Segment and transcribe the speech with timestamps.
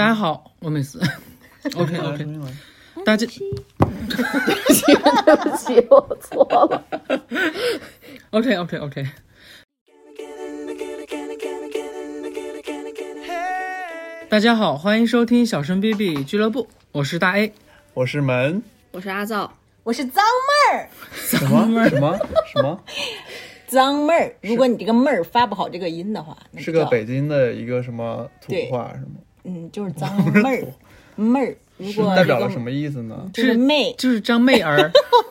[0.00, 0.98] 大家好，我没死。
[1.76, 2.26] OK OK，
[3.04, 3.36] 大家，对
[4.16, 4.94] 不起
[5.26, 6.82] 对不起，我错了。
[8.32, 9.06] OK OK OK。
[14.30, 17.52] 大家好，欢迎收听小声 B B 俱乐部，我是大 A。
[17.92, 18.62] 我是门
[18.92, 22.18] 我是阿造，我是脏妹儿，什么什么
[22.50, 22.82] 什么？
[23.68, 24.34] 脏妹儿。
[24.40, 29.20] 如果你这个妹儿发不好这个音的话，是个北京的一个什么土话是吗？
[29.44, 30.66] 嗯， 就是脏妹儿，
[31.16, 31.56] 妹儿。
[31.78, 32.60] 如果代表了什？
[32.60, 33.28] 么意思呢？
[33.32, 33.94] 就是妹。
[33.96, 34.76] 就是张妹儿，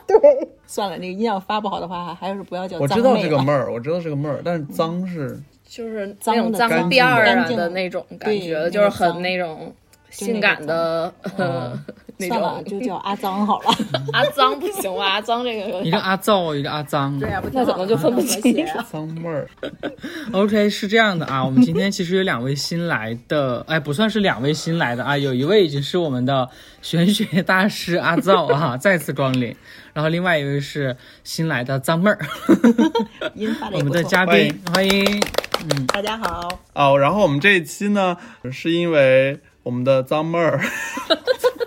[0.08, 0.18] 对
[0.66, 9.72] 算了，那个音要发不好的话，还是不要叫我知道这个妹儿，我知道这个妹儿，但是脏是就是脏的那种脏干辫儿啊干净的那种感觉就是很那种
[10.10, 11.78] 性感的呃
[12.22, 12.80] 那算了，种。
[12.80, 13.72] 就叫阿脏好了。
[14.12, 15.06] 阿脏不行吧？
[15.06, 17.18] 阿脏这个一个阿造，一个阿脏。
[17.18, 18.86] 对呀，不那怎么就分不清了？
[18.92, 19.48] 脏妹儿。
[20.34, 26.50] OK，是这样的啊，我们今天其实有两位新来的，哎，不算是两位新来的啊，有一位已经是我们的
[26.82, 29.56] 玄学大师阿造啊， 再次光临，
[29.94, 32.20] 然后另外一位是新来的脏妹儿，
[33.72, 34.04] 我们的。
[34.04, 35.22] 嘉宾，欢迎。
[35.62, 38.16] 嗯大家好，哦，然后我们这一期呢，
[38.50, 40.60] 是因为我们的脏妹儿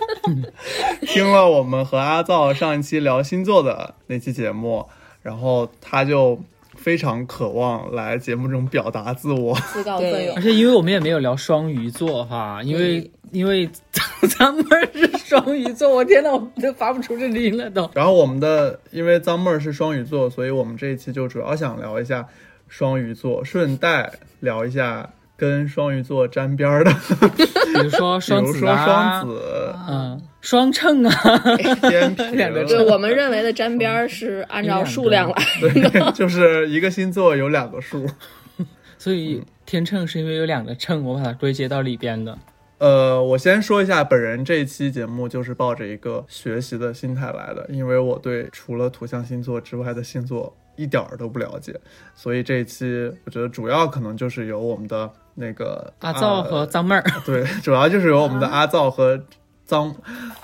[1.03, 4.87] 听了我们和阿造上一期聊星座的那期节目，
[5.23, 6.41] 然后他就
[6.75, 9.55] 非常渴望来节目中表达自我。
[9.73, 10.43] 自告奋勇而。
[10.43, 13.69] 且因为我们也没有聊双鱼座哈，因为因为
[14.39, 17.91] 咱们是双鱼座，我天呐，我都发不出这音了都。
[17.95, 22.27] 然后我们的因为脏妹儿是双鱼座，所以我们这一期就主要想聊一下
[22.69, 25.11] 双鱼座，顺带聊一下
[25.43, 38.07] 跟双鱼座沾边儿的，比如说 比如说双子啊，双子、嗯，双秤啊，天平， 两个对我们认为的沾边儿是按照数量来，对，就是一个星座有两个数。
[38.97, 42.39] 所以天秤是因为有两个秤，我把它归结到里边的。
[42.79, 51.74] 呃，我先说一下，本人这一期节目就是抱着一个学习的心态来的，因为我对除了土象星座之外的星座一点儿都不了解，
[52.14, 59.20] 所以这一期我觉得主要可能就是由我们的那个阿造和脏妹儿， 对，主要就是由我们的阿造和
[59.65, 59.95] 脏，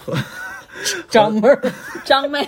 [1.10, 1.60] 张妹儿，
[2.04, 2.46] 张妹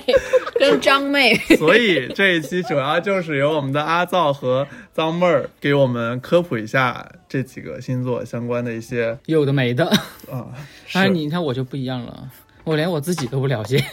[0.55, 9.87] 跟张妹， 所以这一期主要就是由我们的阿造和脏妹儿给我们科普一下这几个星座相关的一些有的没的。
[10.31, 10.47] 啊。
[10.93, 12.31] 但是是你看我就不一样了，
[12.65, 13.84] 我连我自己都不了解，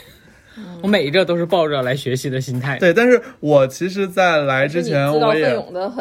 [0.82, 2.78] 我每一个都是抱着来学习的心态。
[2.78, 5.52] 对，但是我其实，在来之前，我也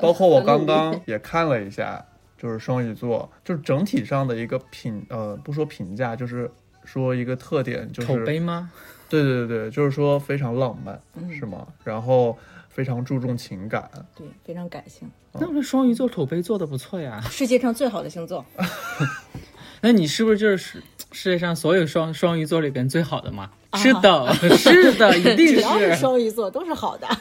[0.01, 2.05] 包括我刚刚也看了一下，
[2.37, 6.49] 就是双鱼座，就是整体上的一个评，呃，不说评价，就是
[6.83, 8.71] 说一个特点，就是口碑吗？
[9.09, 11.65] 对对对对，就是说非常浪漫，是吗？
[11.83, 12.37] 然后
[12.69, 17.21] 非常注重情感，对，非常感性，那我们双鱼座口碑做的不错呀。
[17.29, 18.45] 世界上最好的星座。
[19.81, 23.51] 那你是不是就是世世界上所有双双鱼座里边最好的嘛？
[23.75, 25.97] 是的， 是的，一定只要是是。
[25.97, 27.07] 双鱼座都是好的。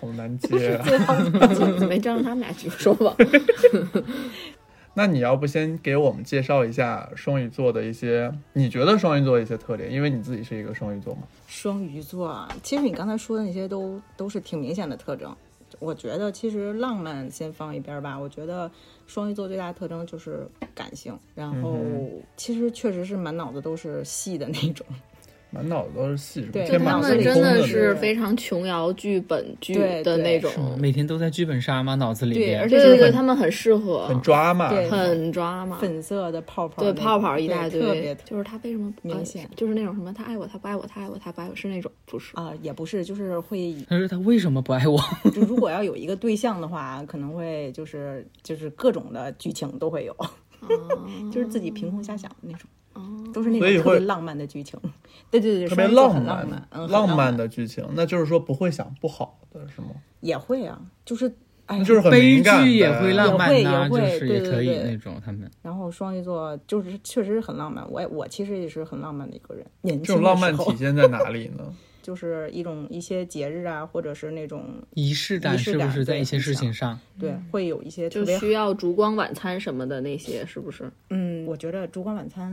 [0.00, 0.78] 好难接
[1.86, 3.16] 没让他们俩继续说吧。
[4.94, 9.92] 那你要不先给我们介绍一下双鱼座的一些，你觉得双鱼座的一些特点？
[9.92, 11.22] 因为你自己是一个双鱼座嘛。
[11.46, 15.32] 双鱼座啊，其实你刚才说的那些都都是挺明显的特征。
[15.78, 18.18] 我觉得其实浪漫先放一边儿吧。
[18.18, 18.68] 我觉得
[19.06, 21.76] 双鱼座最大的特征就是感性，然后
[22.36, 24.84] 其实确实是满脑子都是戏的那种。
[25.50, 26.42] 满脑子都是戏？
[26.52, 31.94] 对就他们真的是非常琼瑶剧本剧的那种，每天都在剧本杀吗？
[31.94, 32.58] 脑子里边。
[32.58, 35.78] 对而且对对对，他们很适合，很抓嘛，很抓嘛。
[35.80, 39.48] 粉色的泡泡对，泡泡一大对特别堆，就是他为什么不明显。
[39.56, 42.36] 就是那种什么，他爱我，他不爱我，他爱我，他不爱我，是那种不是？
[42.36, 45.00] 啊、也不是，就是会，他说他为什么不爱我？
[45.34, 50.14] 就如果要有一个对象的话，可能会就是就是各种的剧情都会有，
[51.32, 52.68] 就是自己凭空瞎想的那种，
[53.32, 54.78] 都是那种特别浪漫的剧情。
[55.30, 59.88] 对对对，特别浪漫浪漫，嗯，浪漫漫的剧情，那就是说不会想不好的是吗？
[60.20, 61.30] 也会啊，就是
[61.66, 65.50] 哎就是很悲剧也会浪漫也呐，就会也会是也可以对对对那种他们。
[65.62, 69.64] 然后双鱼座就是确实是很浪漫，我也我其实也是很浪漫的一个人。
[69.82, 71.64] 年轻这种浪漫体现在哪里呢？
[72.00, 74.64] 就是一种一些节日啊，或者是那种
[74.94, 76.98] 仪式感是不是在一些事情上？
[77.20, 80.90] 对会有一些就特别需要烛光晚餐什么的那些，是不是？
[81.10, 82.52] 嗯，我觉得烛光晚餐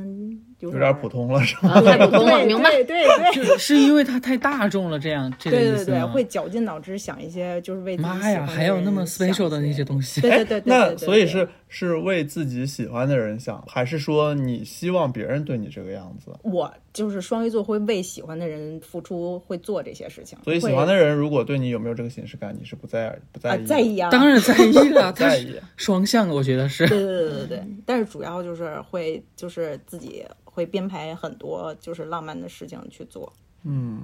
[0.59, 1.73] 有有点普通了是吗？
[1.73, 2.69] 啊，太普通了，对明白？
[2.71, 6.07] 对对对就是因为它太大众了，这样这个对对对，意思吗？
[6.07, 10.21] 会绞尽脑汁想一些就是为妈呀，还有那么 special 的那些东西。
[10.21, 16.31] 对对对对对那对所以是是为自己喜欢的人想，还是说你希望别人对你这个样子？
[16.43, 20.37] 我就是双鱼座会为喜欢的人付出，会做这些事情。
[20.43, 23.65] 所以喜欢的人如果对你有没有这个形式感，你是不在不在啊意的？
[23.67, 25.59] 在意啊，当然在意了，他 在意。
[25.75, 26.87] 双向，我觉得是。
[26.87, 33.33] 对对对对对，但是主要就是会就是自己会编排很多就是浪漫的事情去做，
[33.63, 34.01] 嗯，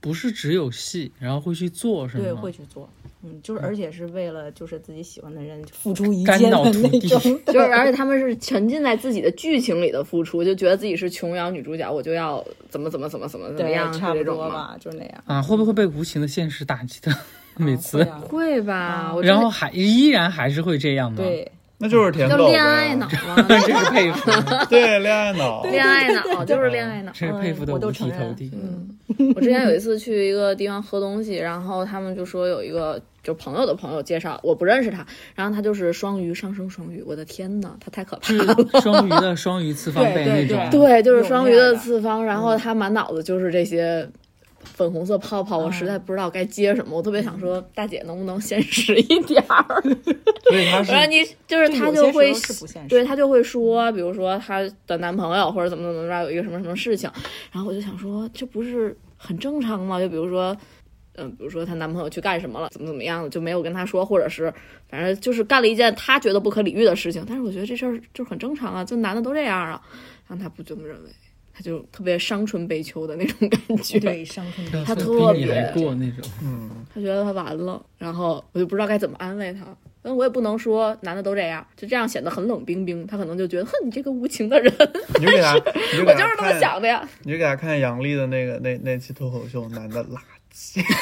[0.00, 2.24] 不是只有戏，然后会去做，是吗？
[2.24, 2.88] 对，会去做，
[3.26, 14.22] 嗯，就是而且是为了就是自己喜欢的人付出一肝切的那种，就是 而且他们是沉浸在自己的剧情里的付出，就觉得自己是琼瑶女主角，我就要怎么怎么怎么怎么怎么样，，差不？
[14.24, 15.24] 多吧，就是那样。
[15.26, 17.12] 啊，会不会被无情的现实打击的？
[17.58, 19.14] 每次，会啊会吧？
[19.22, 24.30] 然后还依然还是会这样吗？，对，那就是舔狗呗叫恋爱脑嘛，真是佩服，
[24.70, 25.62] 对，恋爱脑。
[25.64, 27.12] 恋爱脑 就是恋爱脑。
[27.12, 28.50] 真是佩服的我都五体承认投地。
[29.36, 38.80] 我之前有一次去一个地方喝东西，然后他们就说有一个就朋友的朋友介绍，我不认识他，然后他就是双鱼上升双鱼，我的天呐，他太可怕了。
[38.80, 44.08] 双鱼的双鱼次方倍对对那种，对，就是双鱼的次方，然后他满脑子就是这些
[44.74, 49.82] 粉红色泡泡，我实在不知道该接什么，我特别想说，大姐能不能现实一点儿？
[50.48, 52.32] 所以他是然后你就是他就会
[52.88, 57.10] 对他就会说，比如说他的男朋友或者怎么怎么着有一个什么什么事情，
[57.52, 59.98] 然后我就想说，这不是很正常吗？
[60.00, 60.56] 就比如说。
[61.18, 64.52] 嗯，比如说她男朋友去干什么了，怎么怎么样的，就没有跟她说，或者是
[64.86, 67.24] 反正就是干了一件她觉得不可理喻的事情。
[67.26, 69.80] 但是我觉得这事儿就很正常啊，就男的都这样啊。
[70.28, 71.10] 然后她不这么认为，
[71.56, 73.98] 她就特别伤春悲秋的那种感觉。
[73.98, 74.84] 对，伤春悲秋。
[74.84, 76.22] 他特别还过那种。
[76.42, 79.60] 嗯，他觉得他完了，然后我就不知道该怎么安慰他。
[80.02, 83.06] 但我也不能说男的都这样，就这样显得很冷冰冰。
[83.06, 84.70] 他可能就觉得，哼，你这个无情的人，
[85.18, 85.58] 你就给他，
[85.96, 87.08] 就给他我就是这么想的呀。
[87.22, 90.18] 你就给他看杨笠的那个那那期脱口秀，男的垃
[90.54, 90.84] 圾。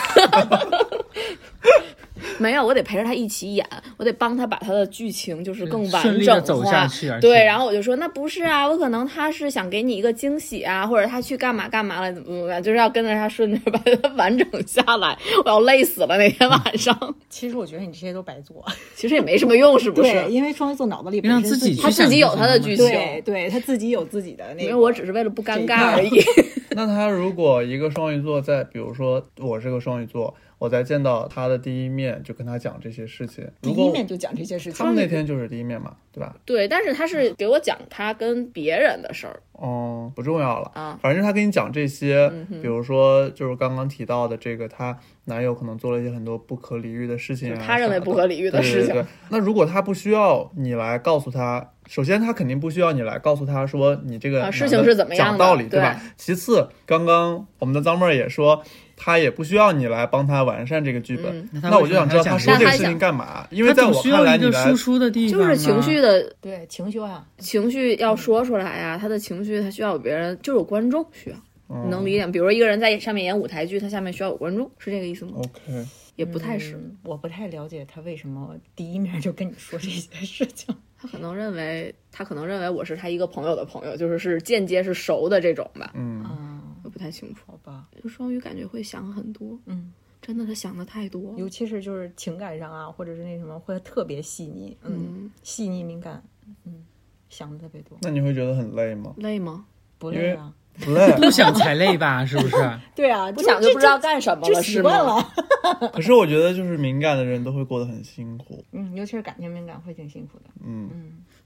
[2.38, 3.66] 没有，我得陪着他一起演，
[3.96, 15.16] 我得帮他把他的剧情就是更完整化走下去对，然后我就说那不是啊，我可能他是想给你一个惊喜啊，或者他去干嘛干嘛了，怎么怎么样，就是要跟着他顺着把它完整下来。
[15.44, 16.96] 我要累死了那天晚上，
[17.28, 18.64] 其实我觉得你这些都白做，
[18.94, 20.31] 其实也没什么用，是不对，是？
[20.31, 24.62] 因为双鱼座脑子里让本身己自己去他自己有他的剧情，对对，他自己有自己的那个。
[24.62, 26.10] 因为我只是为了不尴尬而已。
[26.76, 30.34] 那他如果一个双鱼座在，比如说我是个双鱼座，
[30.64, 34.87] 我在见到他的第一面就跟他讲这些事情，第一面就讲这些事情他。
[34.87, 36.34] 们那天就是第一面嘛，对吧？
[36.46, 48.94] 对，但是他是给我讲他跟别人的事儿，哦、不重要了啊反正他跟你讲这些，嗯比如说就是刚刚提到的这个，她男友可能做了一些很多不可理喻的事情、啊，他认为不可理喻的事情。
[48.94, 56.00] 对对那如果他不需要你来告诉他，首先他肯定不需要你来告诉他说你这个啊事情是怎么样的讲道理，对吧？
[56.17, 58.62] 其次，刚刚我们的脏妹儿也说。
[58.96, 61.61] 他也不需要你来帮他完善这个剧本，嗯。
[61.62, 63.46] 那那我就想知道他说这个事情干嘛？
[63.50, 71.37] 因为在我看来你来输出的地方啊，就是情绪的对情绪啊，情绪要说出来呀，他的情绪他需要有别人，就是有观众需要，
[71.69, 72.26] 嗯你能理解？
[72.29, 75.87] 比如说一个人在上面演舞台剧，他下面需要有观众，是这个意思吗？OK，
[76.17, 80.75] 也不太是，嗯我不太了解他为什么第一面就跟你说这些事情。
[80.96, 86.53] 他可能认为他可能认为我是他一个朋友的朋友，就是是间接是熟的这种吧，嗯，嗯，
[86.84, 87.42] 我不太清楚。
[87.46, 89.92] 好吧，就双鱼感觉会想很多，嗯，
[90.22, 96.22] 真的他想的太多，尤其是就是情感上啊，或者是那什么，会特别细腻，嗯，细腻敏感，
[96.64, 96.84] 嗯，
[97.28, 99.14] 想的特别多，那你会觉得很累吗？
[99.16, 99.66] 累吗？
[99.98, 100.52] 不累啊？
[100.84, 102.26] 不累，不想才累吧？
[102.26, 102.56] 是不是？
[102.96, 104.82] 对啊，不想就不知道干什么了，就习？
[104.82, 105.32] 惯了。
[105.94, 108.64] 可是我觉得就是敏感的人都会过得很辛苦。
[108.72, 110.46] 嗯，尤其是感情敏感会挺辛苦的。
[110.66, 110.90] 嗯，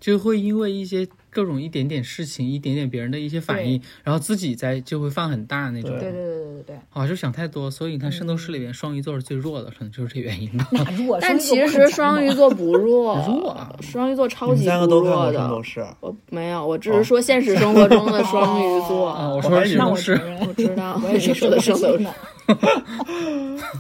[0.01, 5.91] 就会因为一些各种一点点事情，一点点别人的一些反应，然后自己在就会放很大那种。
[5.91, 6.77] 对对对对对对对。
[6.91, 10.69] 啊，就想太多，所以你看《圣斗士》里边双鱼座是最弱的，可能就是这原因吧。
[10.97, 11.19] 弱？
[11.21, 15.65] 但其实双鱼座不弱，弱啊双鱼座超级不三个都看过弱《圣斗的。
[15.65, 15.97] 士》啊？
[16.01, 19.09] 我没有，我只是说现实生活中的双鱼座。
[19.09, 22.15] 啊， 我 我说还以为的是都是那我知道我也是你说的圣斗士呢。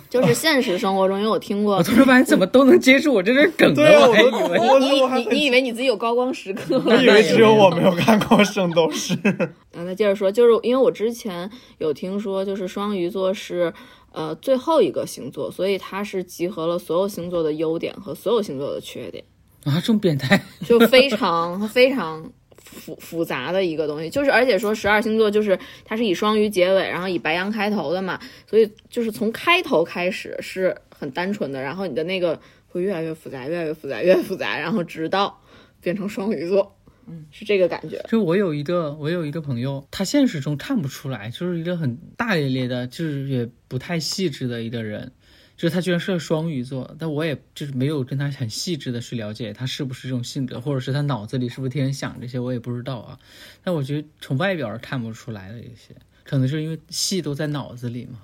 [0.08, 4.58] 就是现实生活中，因为我听过我，突然发现怎么都能接住我这个梗了，我我还以都为。
[4.58, 6.80] 我你你你以为你自己有高光时刻？
[6.84, 9.14] 我以为只有我没有看过《圣斗士》。
[9.76, 13.72] 啊，那接着说，就是因为我之前有听说，就是双鱼座是
[14.12, 19.22] 呃最后一个星座，所以它是集合了所有星座的优点和所有星座的缺点，
[19.64, 20.42] 啊，这么变态！
[20.66, 22.24] 就非常非常
[22.70, 24.10] 复复杂的一个东西。
[24.10, 35.42] 就是而且说十二星座就是它是以双鱼结尾，然后以白羊开头的嘛，所以就是从开头开始是很单纯的，然后你的那个会越来越复杂，越来越复杂，越来越复杂，然后直到
[35.80, 38.04] 变成双鱼座，嗯，是这个感觉。
[38.08, 45.12] 就我有一个，我有一个朋友，他现实中看不出来，就是一个很大咧咧的，就是也不太细致的一个人。
[45.58, 53.18] 就是他居然是个双鱼座，但我也就是没有跟他很细致的去了解他是不是这种性格，或者是他脑子里是不是天天想这些，我也不知道啊。
[53.64, 58.20] 但我觉得从外表是看不出来的，一些可能是因为戏都在脑子里嘛。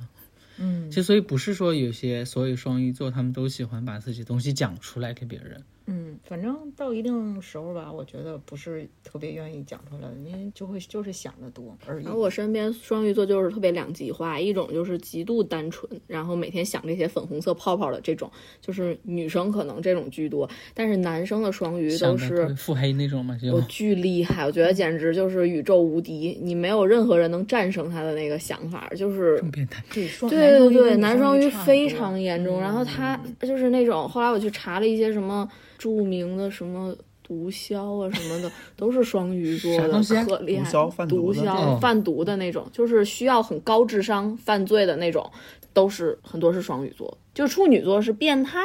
[0.56, 5.64] 嗯其实所以不是说有些所有双鱼座他们都喜欢把自己东西讲出来给别人。
[5.86, 12.18] 嗯，反正到一定时候吧，我觉得不是特别愿意讲出来，因为就会就是想的多而已然后。
[12.18, 29.84] 我身边双鱼座就是特别两极化，一种就是极度单纯，然后每天想这些粉红色泡泡的这种，就是女生可能这种居多，但是男生的双鱼都是腹黑那种嘛，就我巨厉害，我觉得简直就是宇宙无敌，你没有任何人能战胜他的那个想法，就是更变态。
[29.92, 32.60] 对双对对对，男男双鱼非常严重。
[32.60, 40.70] 然后他嗯就是那种，后来我去查了一些什么著名的什么毒枭啊什么的，都是双鱼座的，可厉害。
[40.70, 45.30] 毒枭贩毒的毒枭哦贩毒的那种，就是需要很高智商犯罪的那种，
[45.72, 47.16] 都是很多是双鱼座。
[47.32, 48.60] 就处女座是变态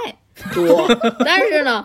[0.54, 0.88] 多，
[1.26, 1.84] 但是呢，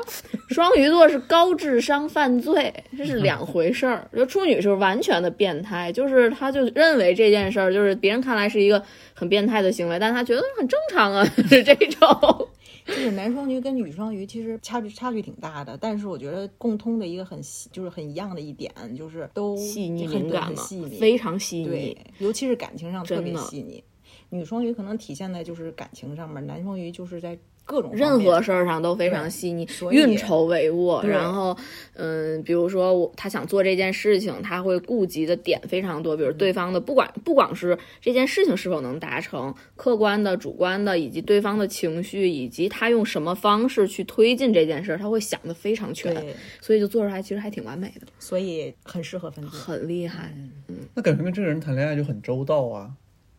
[0.50, 4.06] 双鱼座是高智商犯罪，这是两回事儿。
[4.14, 8.82] 就处女是完全的变态，就是他就认为这件事儿就是别人看来是一个
[9.14, 12.48] 很变态的行为，但他觉得很正常啊，是 这种。
[12.84, 23.82] 就是男双鱼跟女双鱼其实差距差距挺大的，但是我觉得共通的一个很细就是很一样的一点就是都细腻很敏感很细腻，非常细腻对腻。，尤其是感情上特别细腻。
[24.30, 31.02] 女双鱼可能体现在就是感情上面，男双鱼就是在各种任何事儿上都非常细腻，运筹帷幄。
[31.06, 31.56] 然后，
[31.94, 46.14] 嗯，比如说我他想做这件事情，他会顾及的点非常多，比如对方的不管不管是这件事情是否能达成，客观的、主观的，以及对方的情绪，以及他用什么方式去推进这件事儿，他会想的非常全，
[46.60, 49.50] 所以就做出来其实还挺完美的，所以很适合分组。
[49.50, 50.34] 很厉害。
[50.68, 52.90] 嗯那感觉跟这个人谈恋爱就很周到啊。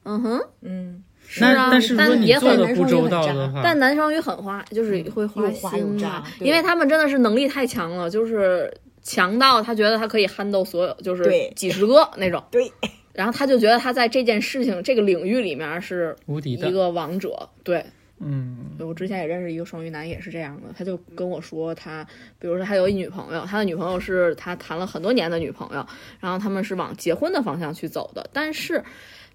[0.05, 1.03] 嗯哼，嗯，
[1.41, 5.99] 那啊但是也很做的不周男双鱼很渣到的话，但男双鱼很花，就是会花心
[6.39, 8.71] 因为他们真的是能力太强了，就是
[9.01, 11.23] 强到他觉得他可以 handle 所有，就是
[11.55, 12.43] 几十个那种。
[12.51, 12.71] 对，
[13.13, 17.49] 然后他就觉得他在这件事情、这个领域里面是无敌的一个王者。
[17.63, 17.83] 对，
[18.19, 20.67] 嗯，我之前也认识一个双鱼男，也是这样的。
[20.77, 22.05] 他就跟我说他，
[22.37, 25.83] 比如说他有一女朋友，他的女朋友是他谈了很多年的女朋友，
[26.19, 28.83] 然后他们是往结婚的方向去走的，但是。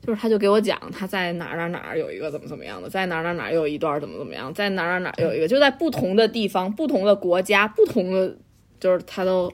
[0.05, 8.37] 就是他就给我讲他在哪儿哪儿哪儿有一个怎么怎么样的，在哪儿哪儿哪儿有一段怎么怎么样，在哪儿哪儿哪儿有一个，就在不同的地方、不同的国家、不同的，
[8.81, 9.53] 就是他都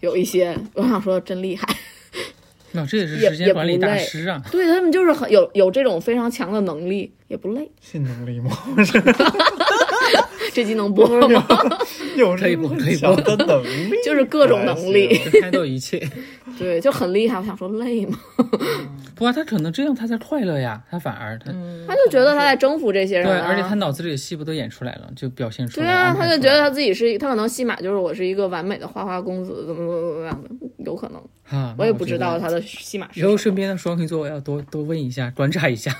[0.00, 0.56] 有一些。
[0.74, 1.66] 我想说真厉害，
[2.72, 4.42] 那这也是也时间管理大也不累师啊。
[4.50, 7.70] 对他们就是很有有这种非常强的能力，也不累。
[7.80, 8.50] 性能力吗？
[10.54, 11.46] 这集能播吗？
[12.16, 16.08] 有可以这么不可以播的能力，就是各种能力还行开斗一切。
[16.58, 17.38] 对，就很厉害。
[17.38, 18.18] 我想说累吗？
[19.14, 21.50] 不过他可能这样他才快乐呀，他反而他、
[21.86, 25.86] 他就觉得他在征服这些人、对，啊，而且他脑子里的戏不都演出来了，就表现出来。
[25.86, 30.50] 对啊，他就觉得他自己是，他可能戏码就是我是一个完美的花花公子，怎么怎么怎么样的，
[30.84, 33.36] 有可能，啊，我也不知道他的戏码是以后。
[33.36, 35.94] 身边的双鱼座我要多多问一下，观察一下。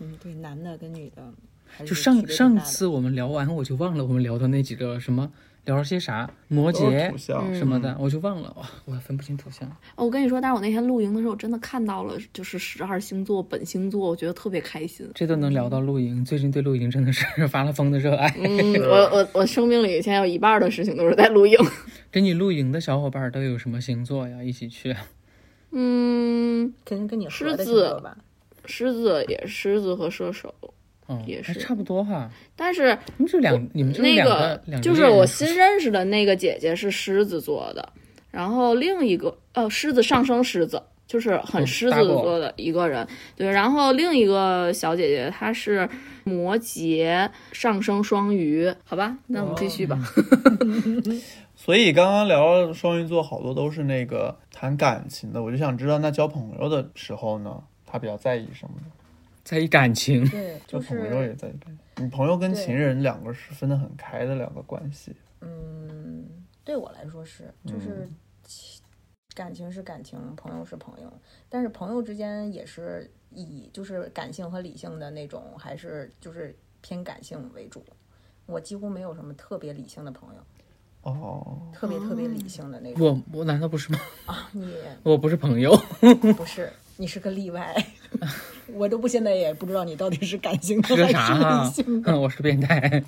[0.00, 1.22] 嗯，对，男的跟女的
[1.84, 5.30] 就上上次我们聊完，我就忘了我们聊的那几个什么，
[5.64, 7.16] 聊了些啥，摩羯
[7.56, 9.68] 什么的，我就忘了，哇，我还分不清图像。
[9.96, 15.08] 哦，我跟你说，但是我那天露营的时候，我真的看到了，就是十二星座本星座，我觉得特别开心。
[15.14, 18.34] 这都能聊到露营，最近对露营真的是 发了疯的热爱。
[18.38, 21.56] 嗯，我我我生命里现在有一半的事情都是在露营。
[22.10, 24.42] 跟你露营的小伙伴都有什么星座呀？
[24.42, 24.96] 一起去？
[25.70, 28.16] 嗯，肯定跟你狮子吧？
[28.64, 30.54] 狮子也狮子和射手，
[31.08, 32.30] 哦，也是还差不多哈。
[32.54, 37.92] 但是你们是两，你们就那两个两就是我新新认识的那个姐姐是狮子座的，
[38.30, 45.88] 然后另一个呃狮子上升狮子，就是很哦狮子座的一个人，对，然后另一个小姐姐她是
[46.24, 49.98] 摩羯上升双鱼，好吧，那我们继续吧。
[51.56, 58.86] 所以刚刚聊了双鱼座，好多都是那个谈感情的，我就想知道，那交朋友的时候呢，他比较在意什么呢？
[59.48, 62.04] 在意感情，对， 就交朋友也在意感情。
[62.04, 65.10] 你朋友跟情人两个是分得很开的两个关系。
[65.40, 66.28] 嗯，
[66.62, 68.06] 对我来说是，就是
[69.34, 71.10] 感情是感情，朋友是朋友，
[71.48, 77.82] 但是朋友之间也是以就是感性和理性的那种，还是就是偏感性为主。
[78.44, 80.40] 我几乎没有什么特别理性的朋友，
[81.00, 83.24] 哦，特别特别理性的那种。
[83.32, 83.98] 我我难道不是吗？
[84.26, 85.74] 啊，你我不是朋友，
[86.36, 87.74] 不是， 你是个例外。
[88.74, 92.02] 我都不现在也不知道你到底是感性的还是性？
[92.02, 92.16] 的。
[92.18, 93.02] 我是变态。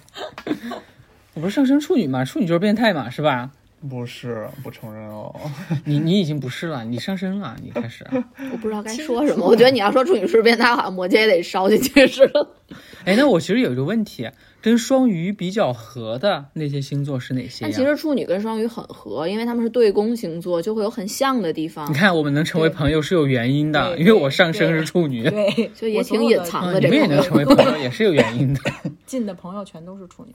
[1.34, 3.50] 我不是上升处女嘛，处女就是变态嘛，是吧？
[3.88, 5.34] 不是，不承认哦。
[5.86, 8.06] 你你已经不是了，你上升了，你开始。
[8.52, 9.46] 我不知道该说什么。
[9.46, 12.46] 我觉得你要说处女是变态，好像摩羯也得烧进去似的。
[13.06, 14.28] 哎，那我其实有一个问题，
[14.60, 17.70] 跟双鱼比较合的那些星座是哪些呀？
[17.70, 21.94] 但其实处女跟双鱼很合，因为他们是对宫星座，就会有很像的地方你。
[21.94, 28.60] 看，我们能成为朋友是有原因的，因为我上升是处女，对，就也挺隐藏啊的这个你们也能成为朋友，也是有原因的。
[29.06, 30.34] 近的朋友全都是处女，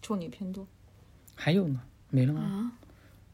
[0.00, 0.64] 处女偏多。
[1.34, 1.80] 还有呢？
[2.10, 2.40] 没了吗？
[2.40, 2.72] 啊？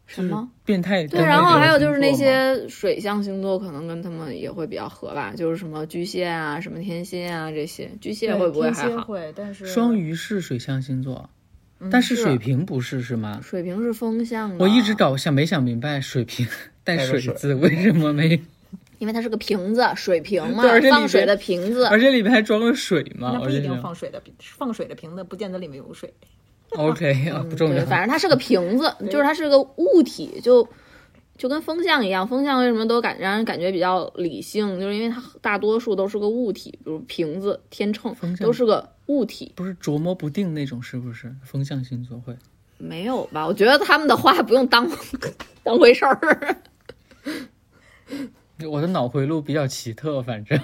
[0.05, 0.51] 什么？
[0.65, 1.07] 变态？
[1.07, 7.91] 对，然后还有就是那些水象星座，可能跟他们也会比较合吧，就是什么巨蟹啊、什么天蝎啊这些。
[8.01, 8.99] 巨蟹会不会天还好？
[8.99, 11.31] 蝎会，但是双鱼是水象星座，
[11.91, 13.41] 但是是水瓶不是，是吗？
[13.43, 16.47] 水瓶是风象的，我一直搞想没想明白，水瓶
[16.85, 18.43] 带水水字为什么没？
[18.99, 21.87] 因为它是个瓶子，水瓶嘛放水的瓶子。
[21.87, 23.31] 而且里面还装了水嘛？
[23.35, 26.13] 那不一定放水的，放水的瓶子不见得里面有水。
[26.77, 27.85] OK 啊，不重，要。
[27.87, 30.67] 反正它是个瓶子，就是它是个物体，就
[31.37, 32.27] 就跟风象一样。
[32.27, 39.53] 风象为什么都感让人感觉比较理性，就是因为它大多数都是个物体，比如瓶子、天秤都是个物体。
[39.55, 41.35] 不是琢磨不定那种，是不是？
[41.45, 42.37] 风象星座会。
[42.79, 43.47] 没有吧？
[43.47, 44.91] 我觉得他们的话不用当
[45.63, 46.57] 当回事儿。
[48.71, 50.61] 我的脑回路比较奇特，反正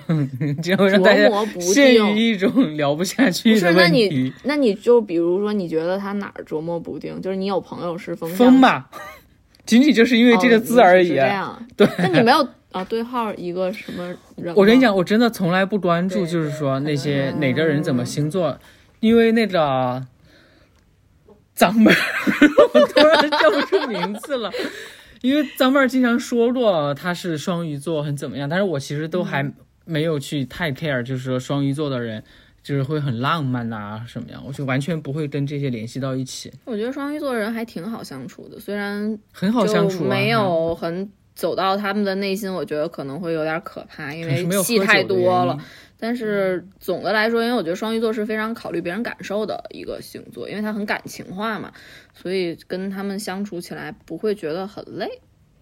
[0.62, 1.28] 这样会让大家
[1.58, 4.32] 陷于一种聊不下去的不是，那你问题。
[4.44, 7.20] 那你就比如说，你觉得他哪儿琢磨不定？
[7.20, 8.88] 就是你有朋友是风象风吧，
[9.66, 11.08] 仅仅就是因为哦这个字而已。
[11.08, 14.54] 这样，对，那你没有啊对号一个什么人？
[14.54, 18.56] 我跟你讲，我真的从来不关注，就是说那些嗯哪个人怎么星座，
[19.00, 20.06] 因为那个
[21.56, 24.52] 张我突然叫不出名字了。
[25.22, 29.54] 因为张妹儿经常说过她是双鱼座，很怎么样，但是我其实都还嗯。
[29.90, 32.22] 没有去太 care，就是说双鱼座的人
[32.62, 45.64] 就是会很浪漫呐、什么样，我就完全不会跟这些联系到一起，我觉得双鱼座人还挺好相处的，虽然很好相处、没有很走到他们的内心，我觉得可能会有点可怕，因为戏太多了因。
[45.98, 51.72] 但是总的来说，因为我觉得双鱼座是非常考虑别人感受的一个星座，因为他很感情化嘛，
[52.14, 55.08] 所以跟他们相处起来不会觉得很累，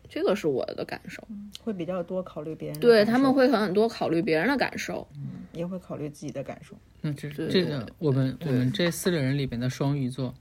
[0.09, 1.26] 这个是我的感受。
[1.62, 5.09] 会比较多考虑别人对他们会很多考虑别人的感受。
[5.52, 6.76] 也会考虑自己的感受。
[7.00, 10.35] 那，这对这个我们我们这四个人里边的双鱼座，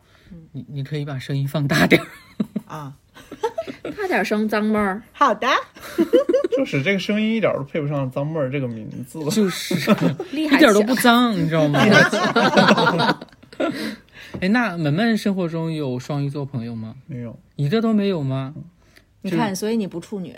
[0.52, 2.08] 你你可以把声音放大点儿。
[2.68, 2.98] 啊，
[3.98, 5.02] 大点声，脏妹儿。
[5.12, 5.48] 好的，
[6.58, 9.24] 就是这个声音一点都配不上“脏妹儿”这个名字。
[9.30, 9.76] 就是
[10.32, 11.80] 厉害一点都不脏，你知道吗？
[14.42, 16.96] 哎，那门门生活中有双鱼座朋友吗？
[17.08, 18.54] 没有，一个都没有吗？
[19.22, 20.36] 你看，所以你不处女，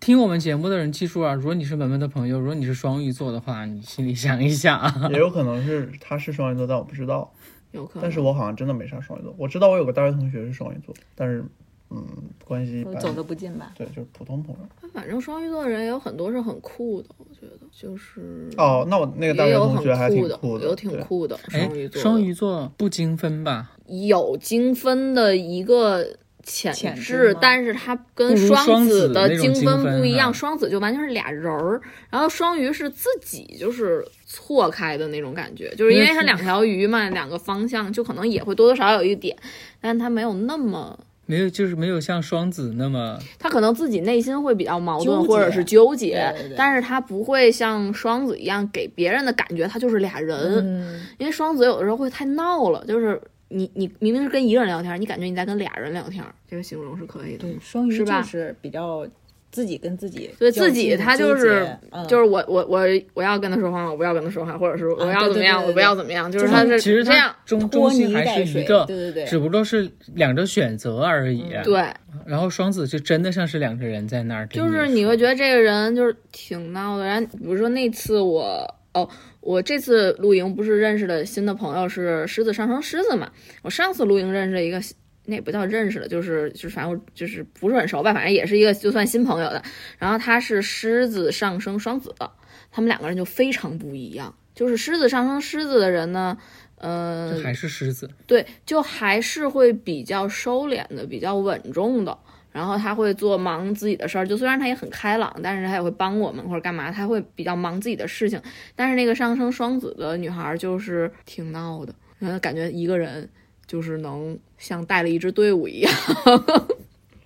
[0.00, 5.08] 听我们节目的人记住啊，如果你是门门的朋友，如果你是双鱼座的话，你心里想一想啊。
[5.12, 7.32] 也有可能是他是双鱼座，但我不知道。
[7.72, 9.32] 有可能，但是我好像真的没啥双鱼座。
[9.38, 11.44] 我知道我有个大学同学是双鱼座，但是
[11.90, 12.06] 嗯，
[12.44, 12.86] 关系。
[13.00, 13.72] 走得不近吧？
[13.76, 14.88] 对，就是普通朋友。
[14.92, 21.38] 反正双鱼座的人也有很多是很酷的，我觉得就是哦，那我那个大学也有很同学还挺，酷的，有挺酷的。
[21.52, 23.72] 哎双鱼，座，双鱼座不精分吧？
[23.86, 39.36] 有精分的一个潜潜质但是它跟双子子的精分不一样，双子就完全是俩人儿，然后双鱼是自己就是错开的那种感觉，就是因为它两条鱼嘛，两个方向就可能也会多多少少有一点，
[39.80, 40.98] 但是它没有那么。
[41.30, 57.38] 没有，就是没有像双子那么他可能自己内心会比较矛盾，或者是纠结，对对对但是他不会像双子一样给别人的感觉他就是俩人，嗯，因为双子有的时候会太闹了，就是你你明明是跟一个人聊天，你感觉你在跟俩人聊天，这个形容是可以的。
[57.38, 59.06] 对，双鱼是吧就是比较
[59.50, 62.80] 自己跟自己对较自己，他就是嗯就是我我我
[63.14, 67.34] 我要跟他说话，我不要跟他说话，或者是我啊要怎么样，对对对对我不要怎么样，就是他是其实这样。
[67.44, 71.44] 中中心还是一个，对对对只不过是两个选择而已。
[71.64, 71.84] 对，
[72.24, 77.04] 然后双子就真的像是两个人在那儿，就是你会觉得这个人就是挺闹的。
[77.04, 79.08] 然后比如说那次我哦，
[79.40, 83.28] 我这次露营不是认识了新的朋友是狮子上升狮子嘛？
[83.62, 84.80] 我上次露营认识了一个。
[85.26, 89.62] 那也不叫认识了，就是就是反正我就是不是很熟吧，反正也是一个就算新朋友的。
[89.98, 92.30] 然后他是狮子上升双子的，
[92.70, 94.34] 他们两个人就非常不一样。
[94.54, 96.36] 就是狮子上升狮子的人呢，
[96.76, 102.18] 呃，还是狮子，对，就还是会比较收敛的，比较稳重的。
[102.52, 108.42] 然后他会做忙自己的事儿，就虽然他也很开朗，但是他也会帮我们或者干嘛，他会比较忙自己的事情。
[108.74, 113.30] 但是那个上升双子的女孩儿就是挺闹的，然后感觉一个人
[113.70, 115.92] 就是能像带了一支队伍一样。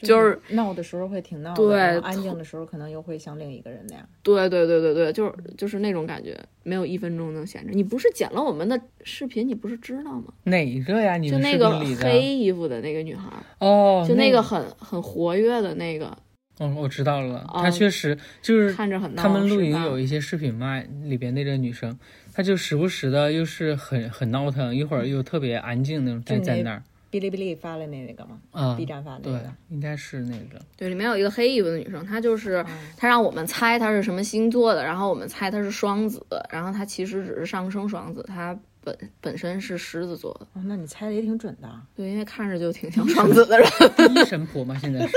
[0.02, 4.06] 就是闹的时候会挺闹的，对安静的时候可能又会像另一个人那样。
[4.22, 7.72] 对对对对对，就是就是那种感觉，没有一分钟能闲着。
[7.72, 10.24] 你不是剪了我们的视频，你不是知道吗？
[10.42, 11.16] 哪个呀？
[11.16, 16.14] 你就那个黑衣服的那个女孩儿，哦，就那个个很很活跃的那个，
[16.58, 21.98] 嗯，我知道了，哦她确实就是看着很闹他们露营有一些视频嘛，里边那个女生，
[22.34, 30.60] 她就时不时的又是很很闹腾，一会儿又特别安静那种就那站在那儿哔哩哔哩发了那个吗啊？B 站发的那对个。，应该是那个。
[30.76, 32.64] 对，里面有一个黑衣服的女生，她就是
[32.96, 36.20] 她让我们猜她是什么星座的，然后我们猜她是双子，
[36.50, 40.46] 然后她其实只是上升双子，她本本身是狮子座的。
[40.52, 41.68] 哦，那你猜的也挺准的。
[41.96, 45.12] 对，因为看着就挺像双子的人， 第一神婆嘛，现在是。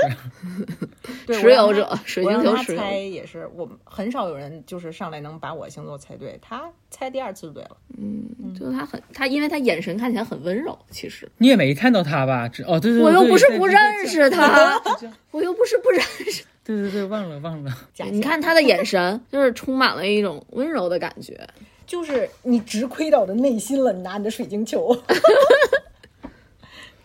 [1.26, 2.74] 对持有者，水我晶球猜者。
[2.96, 7.76] 也是，我们很少有人就是上来能把我星座猜对，他猜第二次就对了。
[7.98, 12.48] 嗯，就是她很他，因为他眼神看起来很温柔，其实你也没看到他吧？
[12.48, 16.00] 只哦，对对对，我又对不是不认识她对对我又不是不认
[16.32, 16.44] 识。
[16.64, 17.72] 对对对，忘了忘了。
[17.94, 21.48] 假你看他的眼神，就是充满了一种温柔的感觉。
[21.88, 24.96] 就是你直窥到我的内心了，你拿你的水晶球。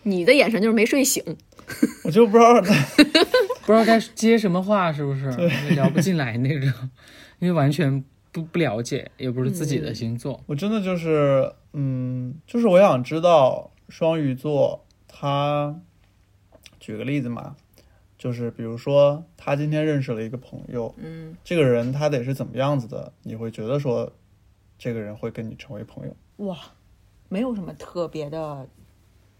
[0.06, 1.24] 你的眼神就是没睡醒，
[2.04, 2.74] 我就不知道他
[3.64, 5.30] 不知道该接什么话，是不是
[5.74, 6.70] 聊不进来那种？
[7.38, 10.38] 因为完全不不了解，也不是自己的星座。
[10.44, 15.74] 我真的就是，嗯，就是我想知道双鱼座，他
[16.78, 17.56] 举个例子嘛，
[18.18, 24.12] 就是比如说他今天认识了一个朋友，嗯，这个人他得是怎么样子的，你会觉得说
[24.78, 26.46] 这个人会跟你成为朋友？
[26.46, 26.58] 哇，
[27.28, 28.66] 没有什么特别的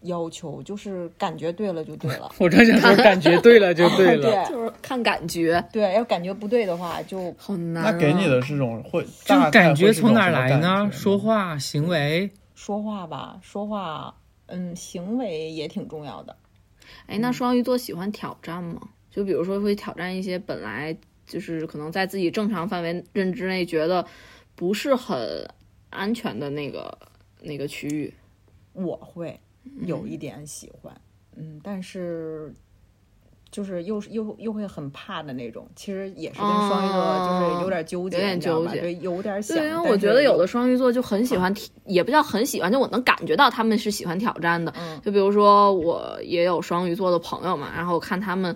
[0.01, 2.31] 要求，就是感觉对了就对了。
[2.39, 4.21] 我正想说，感觉对了就 对了。
[4.21, 7.91] 对就是看感觉，对，要感觉不对的话，就好难、啊。
[7.91, 10.89] 那给你的是种会，就感觉从哪来呢？
[10.91, 14.15] 说话、行为，说话吧，说话，
[14.47, 16.35] 嗯，行为也挺重要的。
[17.07, 18.89] 哎，那双鱼座喜欢挑战吗？
[19.09, 20.95] 就比如说会挑战一些本来
[21.25, 24.05] 就是可能在自己正常范围认知内觉得
[24.55, 25.47] 不是很
[25.89, 26.97] 安全的那个
[27.41, 28.13] 那个区域。
[28.73, 29.39] 我会
[29.85, 30.93] 有一点喜欢，
[31.35, 32.53] 嗯，但是
[33.49, 35.65] 就是又又又会很怕的那种。
[35.77, 39.55] 其实也是跟双鱼座就是有点纠结，有点纠结对，有点想。
[39.55, 44.73] 对，因为我觉得有的双鱼座就很喜欢挑，也不叫很喜欢，就我能感觉到他们是喜欢挑战的。
[44.77, 48.53] 嗯就比如说我也有双鱼座的朋友嘛，然后我看他们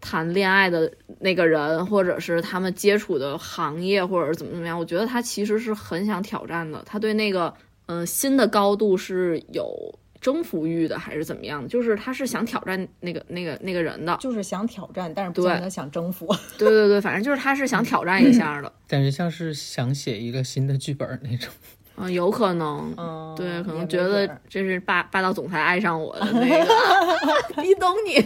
[0.00, 7.52] 谈恋爱的那个人，或者是他们接触的行业，或者是怎么怎么样，我觉得他其实是很想挑战的，他对那个
[7.86, 11.68] 嗯、呃新的高度是有征服欲的，还是怎么样的？
[11.68, 14.16] 就是他是想挑战那个那个那个人的。
[14.20, 16.26] 就是想挑战，但是不对见得想征服。
[16.58, 18.72] 对对对，反正就是他是想挑战一下的。
[18.86, 21.50] 感觉像是想写一个新的剧本那种。
[21.96, 22.94] 嗯，有可能。
[22.96, 26.74] 嗯，对，可能觉得这是霸霸道总裁爱上我的那个，
[27.62, 28.22] 你懂你。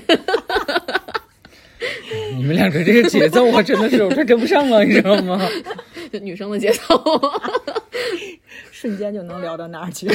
[2.36, 5.40] 你们两个这个节奏，啊真的是我快跟不上了，你知道吗？
[6.12, 7.02] 就女生的节奏。
[8.70, 10.06] 瞬间就能聊到哪儿去。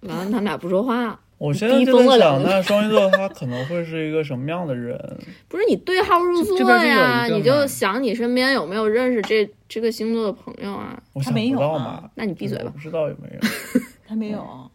[0.00, 4.96] 完了，他们俩不说话，我现在逼就在想，那双鱼座他可能会是一个什么样的人？
[5.48, 7.26] 不是你对号入座呀？
[7.26, 11.00] 你就想你身边有没有认识这这个星座的朋友啊？
[11.12, 12.10] 我想他没有啊不到嘛。
[12.14, 13.40] 那你闭嘴吧，我不知道有没有。
[14.06, 14.70] 他没有，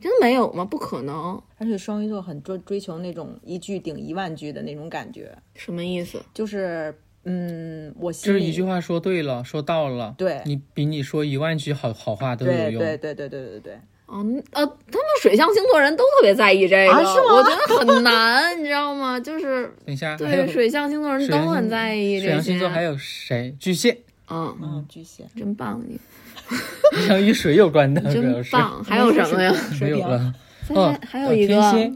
[0.00, 0.64] 真没有吗？
[0.64, 6.20] 不可能，而且双鱼座很追追求那种一句顶一万句的那种感觉，什么意思？
[6.32, 12.78] 就是嗯，我就是一句话说对了，说到了，对你比你说一万句好好话都有用。
[12.82, 13.78] 对对对对对对对，
[14.08, 19.20] 嗯呃，他们水象星座人都特别在意这个，啊是吗我觉得很难，你知道吗？
[19.20, 22.26] 就是 等一下，还有对水象星座人都很在意这些。
[22.28, 23.54] 水象星座还有谁？
[23.60, 23.98] 巨蟹，
[24.30, 26.00] 嗯，嗯，巨蟹，真棒你。
[27.06, 28.82] 像与水有关的，真棒！
[28.84, 29.52] 还有什么呀？
[29.70, 30.34] 没水有了。
[31.06, 31.92] 还有一个，天蝎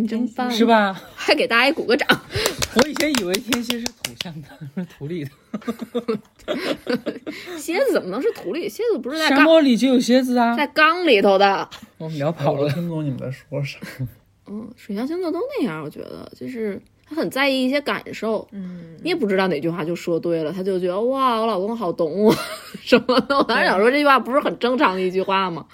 [0.00, 0.66] 你真棒，是？
[0.66, 0.92] 吧？
[1.14, 2.08] 还给大家鼓个掌。
[2.76, 5.30] 我以前以为天蝎是土象的，是土里的。
[7.56, 8.68] 蝎子怎么能是土里？
[8.68, 10.56] 蝎子不是在沙漠里就有蝎子啊！
[10.56, 11.68] 在缸里头的。
[11.96, 12.68] 我们聊跑了。
[12.72, 13.78] 听不懂你们在说啥。
[14.48, 18.46] 嗯，水象星座都那样，我觉得就是他很在意一些感受。
[18.52, 22.34] 嗯，你也不知道哪句话就说对了，他就觉得哇，我老公好懂我
[22.82, 23.36] 什么的。
[23.36, 25.66] 我当时想说这句话不是很正常的一句话吗？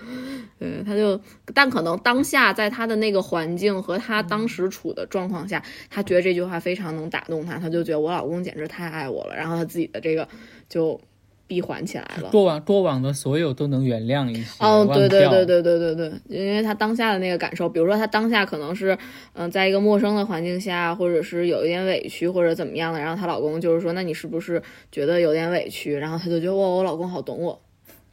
[0.57, 1.20] 对，他就，
[1.53, 10.27] 但可能当下在他的那个环境和他当时处的状况下，他觉得这句话非常能打动他，他就觉得我老公简直太爱我了，然后他自己的这个
[10.68, 10.99] 就
[11.46, 12.30] 闭环起来了。
[12.30, 14.64] 过往过往的所有都能原谅一些。
[14.64, 18.96] 哦，对对对对对对对，因为他当下的那个感受，比如说他当下可能是，
[19.35, 25.94] 嗯、在一个陌生的环境下，或者是有一点委屈或者怎么样的，然后她老公就是说，那你是不是觉得有点委屈？
[25.94, 27.61] 然后她就觉得哇，我老公好懂我，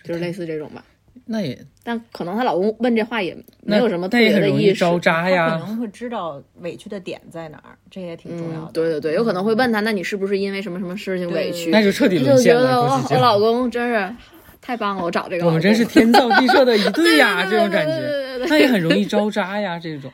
[0.03, 0.83] 就是类似这种吧。
[1.25, 4.99] 那也但可能她老公问这话也没有什么特别的意识很容易招。
[4.99, 5.65] 渣呀可。
[5.65, 11.69] 能会知道委屈的点在哪儿，这也挺重要嗯的。，对对对，有可能会问他，那你是不是因为什么什么事情委屈？
[11.71, 12.81] 那就彻底就觉沦陷了。
[12.81, 14.15] 估计就我老公真是
[14.61, 19.79] 太棒了，我找这个，我们真是天造地设的一对呀， 这种感觉，对对对那也很容易招渣呀。
[19.79, 20.11] 这种，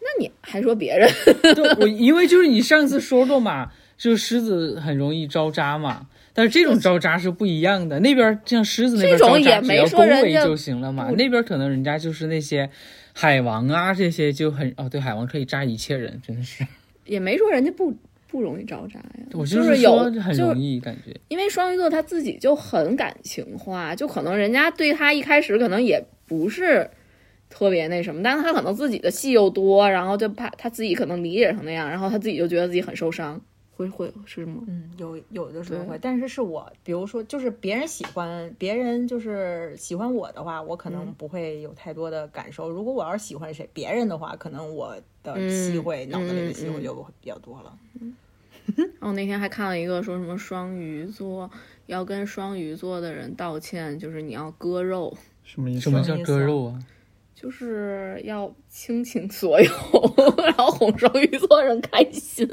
[0.00, 1.08] 那你还说别人？
[1.54, 6.06] 对我因为就是你上次说过嘛，就是狮子很容易招渣嘛。
[6.38, 12.70] 但是这种招渣是不一样的，那边像狮子那边招渣也没只要恭维就行了嘛，那边可能人家就是那些
[13.12, 16.64] 海王啊这些就很哦，对，海王可以扎一切人，真的是，
[17.06, 17.92] 也没说人家不
[18.28, 19.26] 不容易招渣呀。
[19.32, 26.88] 我就是有，很容易感觉，因为双鱼座他自己就很感情化，就可能人家对他一开始可能也不是
[27.50, 33.40] 特别那什么，但是他可能自己的戏又多，然后就怕他自己可能理解成那样，然后他自己就觉得自己很受伤，
[33.78, 34.62] 会会是吗？
[34.66, 42.68] 嗯，有有的时候会，但是是我，比如说，就是别人喜欢，别人就是喜欢我的话，我可嗯能不会有太多的感受。
[42.68, 47.78] 如果我要是喜欢谁别人的话，可能我的嗯戏会、脑子里的戏嗯嗯会就比较多了。
[48.76, 51.50] 然 后那天还看了一个说什么双鱼座
[51.86, 55.82] 要跟双鱼座的人道歉，就是你要割肉，什么意思？
[55.82, 56.78] 什么叫意思啊割肉啊？
[57.40, 59.70] 就是要倾情所有，
[60.44, 62.44] 然后哄双鱼座人开心。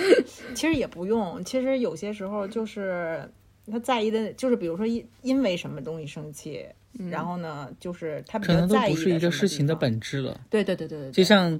[0.54, 3.26] 其实也不用，其实有些时候就是
[3.72, 6.66] 他在意的，就是比如说因因为什么东西生气，
[7.10, 9.74] 然后呢，就是他比可能都较在意不是一个事情的。
[9.74, 10.38] 本质了。
[10.50, 11.58] 对对对对对，就像，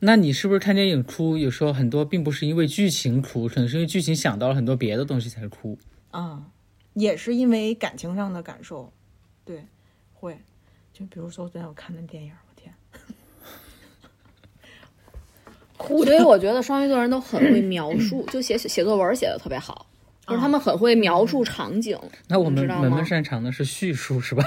[0.00, 1.38] 那你是不是看电影哭？
[1.38, 5.78] 有时候很多并不是因为剧情哭，可能是因为剧情想到了很多别的东西才哭。
[6.10, 6.42] 啊、
[6.94, 8.92] 也是因为感情上的感受，
[9.44, 9.64] 对，
[10.12, 10.36] 会，
[10.98, 12.72] 就比如说昨天我看的电影，我天，
[16.06, 19.86] 所以我觉得双鱼座人都很会描 述，就写写作文写的特别好，
[20.26, 21.98] 就是他们很会描述场景。
[22.28, 24.42] 那我们你知道吗文文擅长的是叙述，是吧？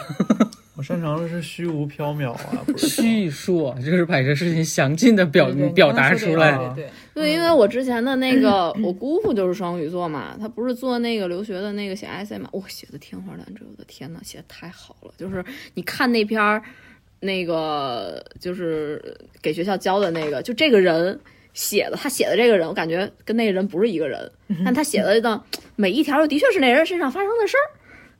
[0.79, 6.57] 我擅长的是虚无缥缈啊，不是 叙述啊就是把这事情详尽的表对对表达出来。
[6.57, 15.13] 对对对，对，因为我之前的那个我姑父就是双鱼座嘛，他不是做那个留学的那个写 essay 嘛，哇，写的天花乱坠，我的天呐，写的太好了！
[15.17, 16.63] 就是你看那篇儿，
[17.19, 19.03] 那个就是
[19.41, 21.19] 给学校交的那个，就这个人
[21.53, 24.31] 写的，他写的这个人，我感觉跟那个人不是一个人，
[24.63, 25.43] 但他写的呢，
[25.75, 27.67] 每一条的确是那人身上发生的事儿，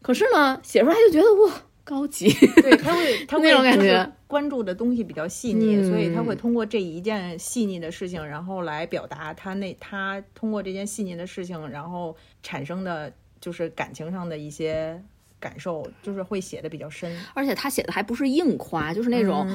[0.02, 1.54] 可是呢，写出来就觉得哇，
[1.90, 2.30] 高级。
[2.62, 15.02] 对 他会他会那种感就是觉关注的东西比较细腻，嗯所以他会通过这一件细腻的事情，然后来表达他那他通过这件细腻的事情，然后产生的就是感情上的一些
[15.40, 17.12] 感受，就是会写的比较深。
[17.34, 19.48] 而且他写的还不是硬夸，就是那种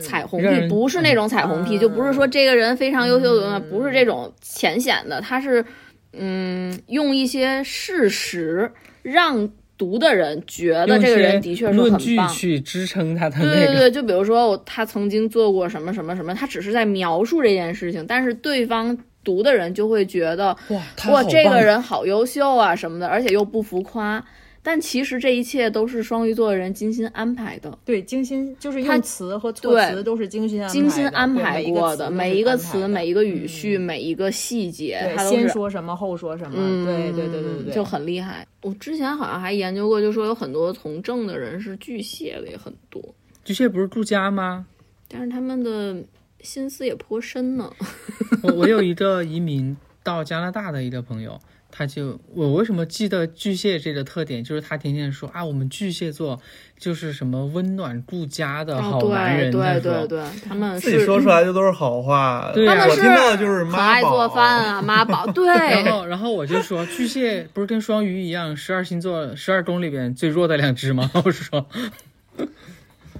[0.00, 5.64] 彩虹屁，不是那种彩虹屁，就不是说这个人非常优秀的，不是这种浅显的，他是
[6.12, 8.72] 嗯，用一些事实
[9.02, 9.50] 让
[9.80, 12.28] 读的人觉得这个人的确是论据很棒。
[12.28, 13.66] 去支撑他的对那个。
[13.66, 24.22] 对对，就比如说我他曾经做过什么什么什么，他只是在描述这件事情，但是对方读的人就会觉得哇，哇，这个人好优秀啊什么的，而且又不浮夸。
[24.62, 27.78] 但其实这一切都是双鱼座的人精心安排的。
[27.84, 38.46] 对，精心就是他用词和措对辞都是精心安排的精心安排过的，每一个词、每一个个语序、每一个细节，对它都是先说什么后说什么，对对对对对，就很厉害。
[38.62, 43.02] 我之前好像还研究过，就说有很多从政的人是巨蟹的也很多，
[43.44, 44.66] 巨蟹不是住家吗？
[45.08, 45.96] 但是他们的
[46.40, 47.72] 心思也颇深呢。
[48.42, 51.38] 我我有一个移民到加拿大的一个朋友，
[51.80, 56.38] 他就我为什么记得巨蟹这个特点，就是他天天说啊，我们巨蟹座
[56.78, 62.50] 就是什么温暖顾家的好男人，哦对对对对，他们自己说出来就都是好话。
[62.54, 65.26] 对啊我他们是听到的就是很妈宝爱做饭啊，妈宝。
[65.32, 71.10] 对 然对，后，然后我就说，巨蟹不是跟双鱼一样，十二星座、十二宫里边最弱的两只吗？
[71.24, 71.66] 我说，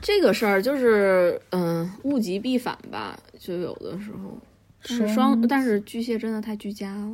[0.03, 4.38] 这个事儿就是嗯，物极必反吧，就有的时候。
[4.87, 7.12] 但是双，但是巨蟹真的太居家了，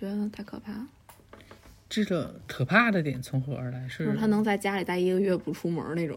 [0.00, 0.86] 觉得太可怕了。
[1.90, 3.86] 这个可怕的点从何而来？
[3.88, 6.16] 是是他能在家里待一个月不出门那种，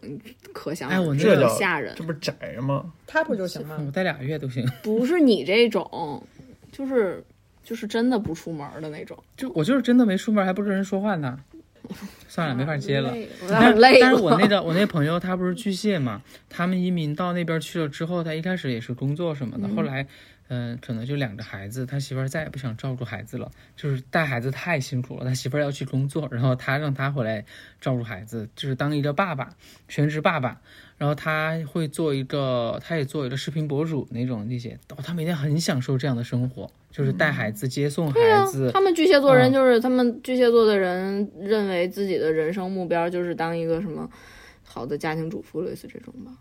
[0.53, 2.03] 可想哎我那而知这吓人这。
[2.03, 2.93] 不是宅吗？
[3.07, 3.81] 他不就行吗？
[3.85, 6.23] 我待俩月都行，不是你这种，
[6.71, 7.23] 就是
[7.63, 9.17] 就是真的不出门的那种。
[9.35, 11.39] 就我就是真的没出门，还不跟人说话呢。
[12.29, 13.11] 算了，没法接了。
[13.49, 13.97] 但点累了。
[13.99, 20.07] 但是我那个我那朋友他不是巨蟹嘛，他们移民到那边去了之后，他一开始也是工作什么的，后来。
[20.49, 25.25] 嗯，可能就两个孩子，他媳妇儿再也不想照顾孩子了，就是带孩子太辛苦了。
[25.25, 27.45] 他媳妇儿要去工作，然后他让他回来
[27.81, 29.55] 照顾孩子，就是当一个爸爸，
[29.87, 30.61] 全职爸爸。
[30.95, 38.71] 然后他会做一个，他也做一个视频博主那种那些，哦，他每天很享受这样的生活，就是带孩子、接送孩子。
[38.71, 44.09] 他们巨蟹座人嗯就是、他们巨蟹座的人认为自己的人生目标就是当一个什么
[44.63, 46.31] 好的家庭主妇，类似这种吧。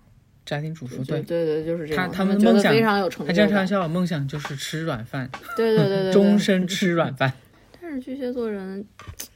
[0.52, 1.22] 家庭主妇对对。
[1.22, 2.06] 对对，就是这样。
[2.10, 3.32] 他他们的梦想非常有成就他。
[3.32, 7.32] 经常笑，梦想就是吃软饭，对对对对对， 终身吃软饭。
[7.80, 8.84] 但是巨蟹座人，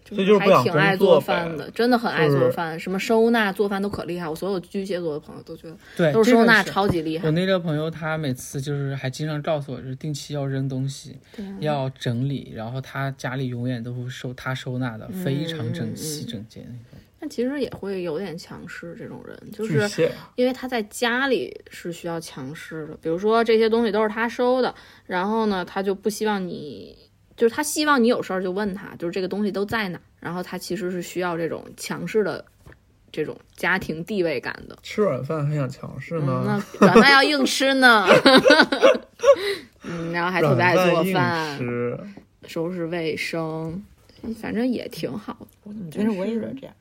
[0.05, 4.29] 就所以就是还挺爱做饭的，真的很爱做饭，什么收纳、做饭都可厉害。
[4.29, 7.31] 我所有巨蟹座的朋友都觉得对，都是收纳超级厉害我。
[7.33, 11.19] 那个朋友，他每次就是还经常告诉我，就是定期要扔东西，
[11.61, 17.01] 要整理，然后他家里永远都会收他收纳的非常整齐整洁那种。
[17.19, 24.75] 但其实也会有点强势，这种人就是，因为他在家里是需要强势的，比如说这些东西都是他收的，
[25.07, 26.95] 然后呢，他就不希望你，
[27.35, 32.45] 就是他希望你有事儿就问他，就是这个东西都在哪，然后他其实是需要这种强势的
[33.11, 34.77] 这种家庭地位感的。
[34.83, 36.63] 吃软饭还想强势嗯，呢？
[36.81, 38.07] 那 软饭要硬吃呢，
[39.85, 41.99] 嗯，然后还特别爱做饭，吃，
[42.47, 43.83] 收拾卫生，
[44.39, 45.47] 反正也挺好的。
[45.65, 46.77] 我怎么觉得我也有点这样？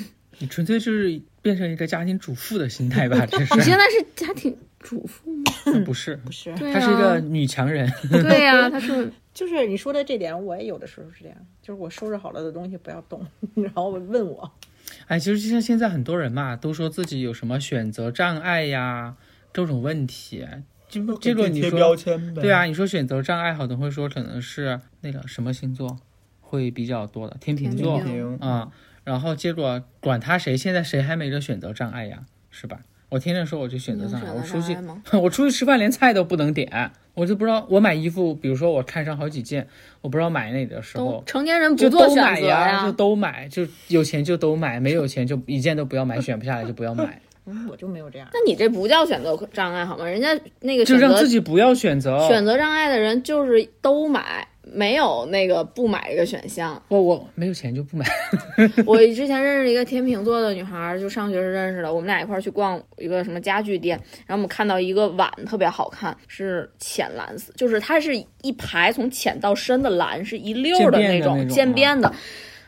[0.38, 3.24] 你纯粹就是变成一个家庭主妇的心态吧？
[3.30, 5.42] 这你是现在是家庭主妇吗？
[5.84, 6.16] 不是？
[6.16, 7.90] 不是，她是一个啊，女强人。
[8.10, 13.24] 对呀、她是就是你说的这点，我也有的时候是这样，就是我收拾好了的东西不要动，
[13.54, 14.50] 然后问我，
[15.06, 19.14] 哎，其实就像现在很多人嘛，都说自己有什么选择障碍呀，
[19.52, 20.46] 这种问题。
[20.88, 22.42] 这不这个你说标签呗？
[22.42, 25.98] 对啊，你说选择障碍，好多人会说可能是那个什么星座
[26.40, 28.70] 会比较多的，天秤座秤啊、
[29.04, 32.80] 然后结果管他谁，现在谁还没个选择障碍呀，是吧？
[33.08, 34.76] 我天天说我就选择障碍，我出去
[35.18, 39.68] 我出去吃饭连菜都不能点，我就不知道我买衣服，比如说我看上好几件，
[40.00, 41.22] 我不知道买哪个时候。
[41.26, 48.26] 成年人不做选择呀，就都买，就有钱就都买，没有钱就一件都不要买，选不下来就不要买， 嗯，我就没有这样。
[48.32, 50.06] 那你这不叫选择障碍好吗？
[50.06, 50.28] 人家
[50.60, 52.26] 那个就让自己不要选择。
[52.28, 56.80] 选择障碍的人就是都买，没有那个不买一个选项。
[56.88, 58.06] 我我没有钱就不买。
[58.86, 72.12] 我之前认识一个天秤座的女孩儿，就上学时认识的，我们俩一块儿去逛一个什么家具店，然后我们看到一个碗特别好看，是浅蓝色，就是它是一排从浅到深的蓝，是一溜儿的那种渐变的。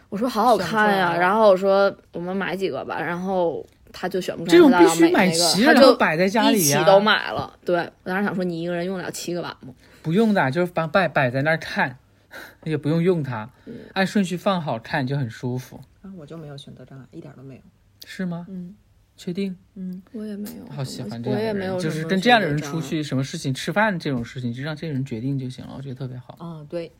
[0.08, 7.52] 我说好好看呀，然后我说我们买几个吧，然后他就选不出来这种必须买哪个齐他就摆在家里呀一起都买了。
[7.64, 9.72] 对我当时想说，你一个人用得了七个碗吗？
[10.04, 11.98] 不用的，就是把摆摆在那儿看，
[12.62, 13.50] 也不用用它，
[13.94, 17.60] 按顺序放好看就很舒服，啊，我就没有选择障碍，一点都没有。
[18.06, 18.44] 是吗？
[18.50, 18.76] 嗯，
[19.16, 19.56] 确定？
[19.76, 26.36] 嗯我也没有，好喜欢这样的我也没有人，就是跟这样的人出去，什么事情吃饭这种事情，就让这个人决定就行了，我觉得特别好。
[26.38, 26.92] 啊，对，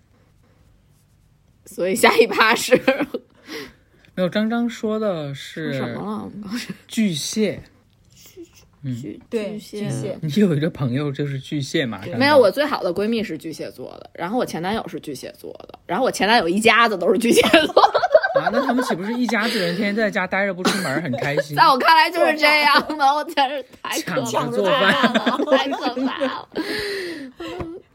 [1.67, 2.75] 所以下一趴是
[4.17, 6.25] 没有，张张说的是什么了？
[6.25, 7.63] 我们刚才巨蟹，
[8.85, 12.01] 巨巨蟹巨蟹 你有一个朋友就是巨蟹嘛？
[12.19, 17.83] 没有，我最好的闺蜜是巨蟹座的，然后我前男友是巨蟹座的，然后我前男友一家子都是巨蟹座，
[18.41, 21.57] 啊，那他们岂不是一家子人天天在家待着不出门，很开心？
[21.57, 26.49] 在我看来就是这样的， 我真是太可抢着做怕饭了，太可怕了。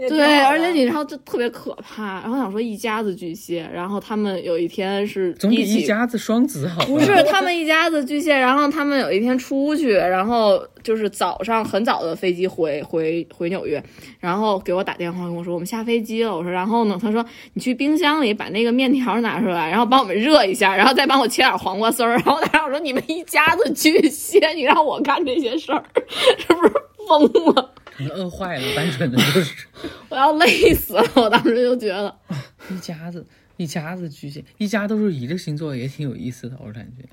[0.07, 2.21] 对，而且你知道就特别可怕。
[2.21, 6.85] 然后想说一家子巨蟹，然后他们有一天是总比一家子双子好。
[6.85, 13.83] 不是他们一家子巨蟹，然后他们有一天出去，然后就是早上很早的飞机回回回纽约，
[14.19, 16.97] 然后给我打电话跟我说我们下飞机了，我说然后呢？
[17.01, 25.83] 他说你去冰箱里把那个面条拿出来，然后帮我们热一下，然后再帮我切点黄瓜丝儿，然后他让我说你们一家子巨蟹，你让我干这些事儿，
[26.38, 26.73] 是不是
[27.07, 27.23] 疯
[27.55, 27.73] 了？
[27.99, 29.67] 可能饿坏了，单纯的就是
[30.09, 31.03] 我要累死了！
[31.15, 32.15] 我当时就觉得，
[32.71, 33.25] 一家子
[33.57, 37.03] 一家子巨蟹，一家都是一个星座，也挺有意思的，我感觉。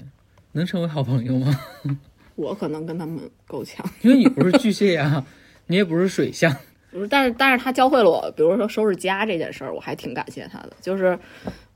[0.53, 1.61] 能成为好朋友吗？
[2.37, 3.85] 我可能跟他们够呛。
[4.03, 5.25] 因为你不是巨蟹呀、
[5.67, 6.55] 你也不是水象，
[6.93, 10.73] 不是，但是但是他教会了我，比如说收拾家这件事儿，我还挺感谢他的。
[10.81, 11.19] 就是，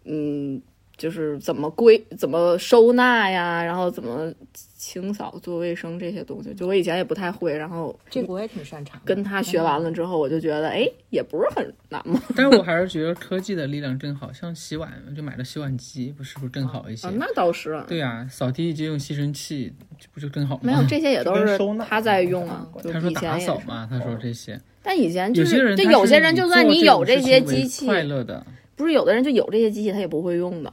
[0.04, 0.62] 嗯，
[1.00, 4.30] 就是怎么归、怎么收纳呀，然后怎么
[4.76, 7.56] 清扫、做卫生这些东西，就我以前也不太会。
[7.56, 9.00] 然后这个我也挺擅长。
[9.02, 12.20] 跟他学完了之后，我就觉得，哎，也不是很难嘛。
[12.36, 17.08] 但是我还是觉得科技的力量真好，像洗碗就买了洗碗机，不是不是更好一些？
[17.08, 20.60] 啊，那倒是，对呀、扫地就用吸尘器，这不就更好吗？
[20.64, 22.68] 没有这些也都是收纳他在用啊。
[22.92, 28.44] 他说打以前也是，扫嘛，他说这些，但以前就有些是，人就有些人，就算你有这些机器，快乐的，
[28.76, 30.72] 不是有的人就有这些机器，他也不会用的。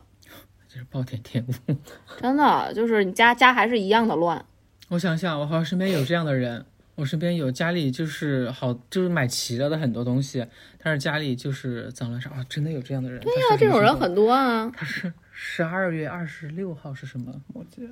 [0.78, 1.74] 这是暴殄天物。
[2.22, 4.44] 真的，就是你家家还是一样的乱。
[4.90, 6.63] 我想想，我好像身边有这样的人，
[6.94, 10.46] 我身边有家里就是好，就是买齐了的很多东西，
[10.84, 13.20] 但是家里就是脏乱差啊，真的有这样的人。
[13.22, 14.72] 对对呀，这种人很多啊。
[14.76, 17.34] 他是十二月二十六号是什么？
[17.52, 17.90] 摩羯，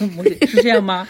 [0.16, 1.06] 摩羯是这样吗？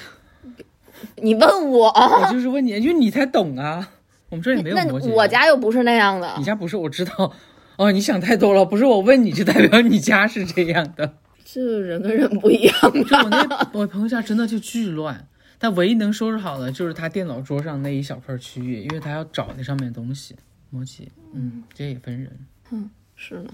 [1.16, 3.88] 你问我，我就是问你，因为你才懂啊。
[4.31, 5.12] 我们这里没有那摩羯。
[5.12, 6.42] 我家又不是那样的你。
[6.42, 7.31] 家不是我知道
[7.76, 11.18] 哦，你想太多了，不是我问你就代表你家是这样的。
[11.44, 20.35] 这人跟人不一样就我那我朋友家真的就巨乱，但唯一能收拾好的就是他电脑桌上那一小块区域，因为他要找那上面的东西。
[20.70, 22.46] 摩羯，嗯，这也分人。
[22.70, 23.50] 嗯是呢，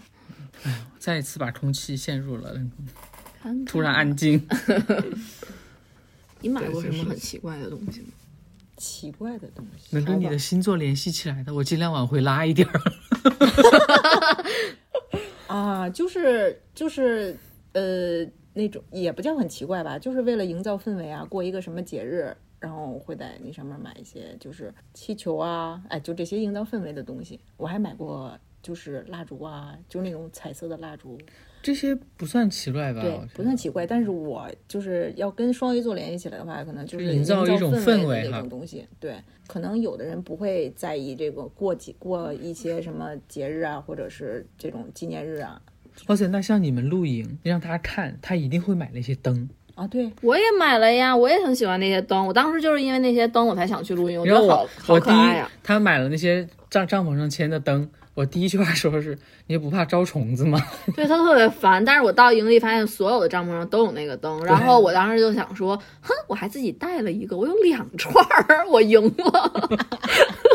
[0.98, 2.70] 再一次把空气陷入了看
[3.42, 4.46] 看突然安静。
[6.40, 8.06] 你买过什么很奇怪的东西吗？
[8.76, 12.80] 奇怪的东西，能跟你的星座联系起来的，我尽量往回拉一点儿。
[15.48, 17.36] 啊，就是就是
[17.72, 18.24] 呃
[18.54, 27.40] 那种也不叫很奇怪吧，就是为了营造氛围啊，过一个什么节日，然后会在那上面买一些就是气球啊，哎，就这些营造氛围的东西。
[27.56, 31.18] 我还买过就是蜡烛啊，就那种彩色的蜡烛，
[31.62, 33.02] 这些不算奇怪吧？
[33.02, 33.86] 对不算奇怪。
[33.86, 38.86] 但是我就是要跟双鱼座联系起来的话，可能就是营造造一种氛氛围那种东西。
[39.00, 45.60] 对，可能有的人不会在意这个过几过一些什么节日啊，或者是这种纪念日啊。
[46.06, 49.48] 而且那像你们露营，让他看，他一定会买那些灯。
[49.74, 52.26] 啊，对，我也买了呀，我也很喜欢那些灯。
[52.26, 54.20] 我当时就是因为那些灯，我才想去露营。
[54.20, 57.88] 我觉得好好可爱啊！，他买了那些帐帐篷上签的灯，
[58.18, 59.16] 我第一句话说的是
[59.46, 60.60] ：“你也不怕招虫子吗
[60.96, 61.84] 对他特别烦。
[61.84, 69.78] 但是我到营地发现所有的帐篷上都有那个灯，然后我当时就想说，哼，我还自己带了一个，我有两串儿，我赢了，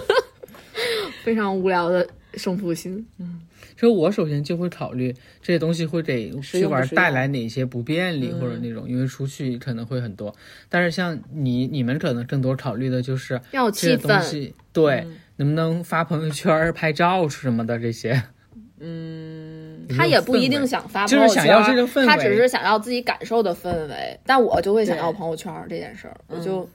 [1.23, 3.39] 非常无聊的胜负心。？”嗯
[3.75, 5.11] 所以我首先就会考虑
[5.41, 10.33] 这些东西会给去玩带来哪些不便利，嗯或者那种因为出去可能会很多。
[10.69, 18.21] 但是像你你们可能更多考虑的就是要气氛，对，嗯能不能发朋友圈、拍照什么的这些。
[18.79, 24.19] 嗯，他也不一定想发朋友圈，就是想要这个氛围他只是想要自己感受的氛围。
[24.25, 26.69] 但我就会想要朋友圈这件事儿，我就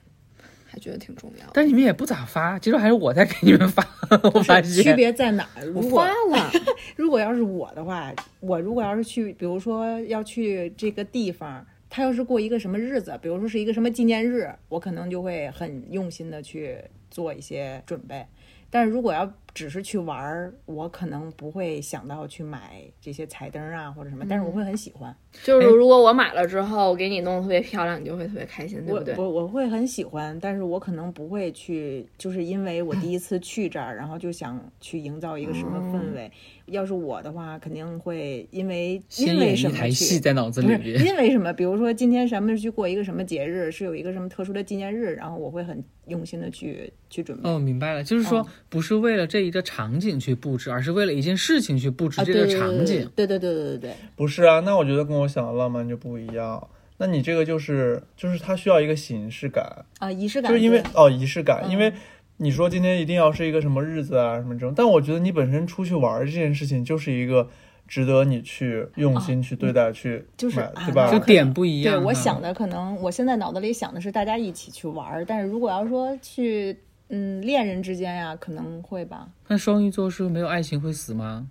[0.67, 1.51] 还觉得挺重要的。
[1.53, 3.87] 但是你们也不咋发，其实还是我在给你们发。
[4.33, 5.67] 我发区，别在哪儿？
[5.75, 6.51] 我如果发了，
[6.97, 16.79] 如果要是我的话，我如果要是去，比如说要去这个地方，他要是过一个什么日子，比如说是一个什么纪念日，我可能就会很用心的去
[17.11, 18.25] 做一些准备。
[18.71, 29.15] 但是如果要只是去玩儿，我可能不会想到去买这些彩灯啊或者什么，但是我会很喜欢，就是如果我买了之后给你弄得特别漂亮，你就会特别开心，对我不对？
[29.17, 36.31] 我我会很喜欢，但是我可能不会去，就是因为我第一次去这儿，然后就想去营造一个什么氛围。
[36.67, 41.01] 要是我的话，肯定会因为因为什么去戏在脑子里边。
[41.03, 41.51] 因为什么？
[41.55, 47.49] 比如说今天咱们去过一个什么节日，是有一个什么特殊的纪念日，然后我会很用心的去去准备。
[47.49, 53.11] 哦，明白了，就是说嗯不是为了这一个场景去布置，而是为了一件事情去布置啊，这个对对场景。
[53.15, 56.69] 对对对对对对不是啊，那我觉得跟我想的浪漫就不一样。
[56.99, 61.93] 那你这个就是就是它需要一个形式感，啊，仪式感就是因为哦仪式感，嗯因为
[62.39, 67.49] 你说今天一定要是一个什么日子啊什么这种，但我觉得你本身出去玩这件事情就是一个
[67.87, 71.11] 值得你去用心去对待、去买，就是啊对吧？
[71.13, 72.05] 就点不一样对。
[72.05, 76.77] 我想的可能我现在脑子里想的是大家一起去玩，但是如果要说去
[77.11, 79.29] 嗯恋人之间呀，可能会吧。
[79.47, 81.49] 那双鱼座是没有爱情会死吗？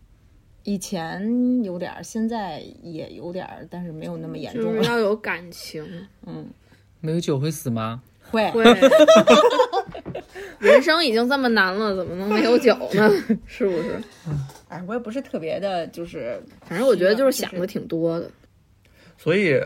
[0.64, 4.78] 以前有点儿，现在也有点儿，但是没有那么严重了。
[4.78, 5.86] 就是要有感情，
[6.28, 6.46] 嗯，
[7.00, 8.02] 没有酒会死吗？
[8.30, 8.64] 会会。
[10.60, 13.10] 人生已经这么难了，怎么能没有酒呢？
[13.46, 14.02] 是不是？
[14.68, 18.30] 哎，我也不是特别的，就是反正我觉得就是想的挺多的。
[19.18, 19.60] 所以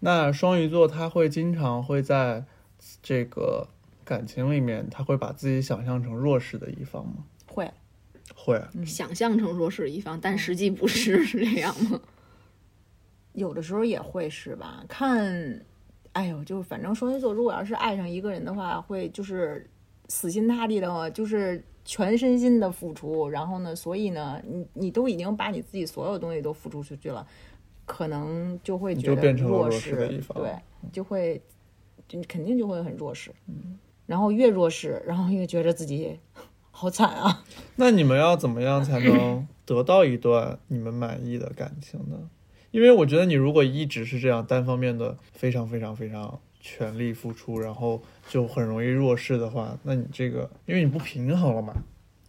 [0.00, 2.42] 那双鱼座他会经常会在
[3.02, 3.68] 这个
[4.06, 7.26] 感情里面，他会把自己想象成弱势的一方吗？
[7.46, 7.70] 会。
[8.34, 12.00] 会，想象成弱势一方，但实际不是，是这样吗？
[13.34, 14.84] 有的时候也会是吧？
[14.88, 15.64] 看，
[16.12, 19.68] 哎呦，就反正双鱼座如果要是爱上一个人的话，会就是
[20.08, 23.28] 死心塌地的，就是全身心的付出。
[23.28, 27.26] 然后呢，所以呢，你你都已经把你自己所有东西都付出出去了，
[27.84, 30.52] 可能就会觉得就变成了弱弱势的一方对，
[30.90, 31.40] 就会
[32.08, 33.30] 就肯定就会很弱势。
[33.46, 36.18] 嗯，然后越弱势，然后越觉得自己
[36.70, 37.44] 好惨啊。
[37.76, 42.30] 那你们要怎么样才能得到一段你们满意的感情呢？
[42.70, 51.72] 因为我觉得你如果一直是这样单方面的非常非常非常全力付出，然后就很容易弱势的话，那你这个因为你不平衡了嘛，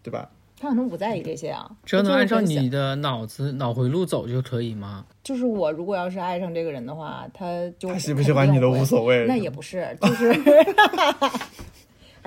[0.01, 0.29] 对吧？
[0.59, 5.05] 他可能不在意这些啊，只要能按照你的脑子脑回路走就可以吗？
[5.23, 7.45] 就是我如果要是爱上这个人的话，他
[7.77, 9.25] 就他喜不喜欢你都无所谓。
[9.27, 10.33] 那也不是，就是，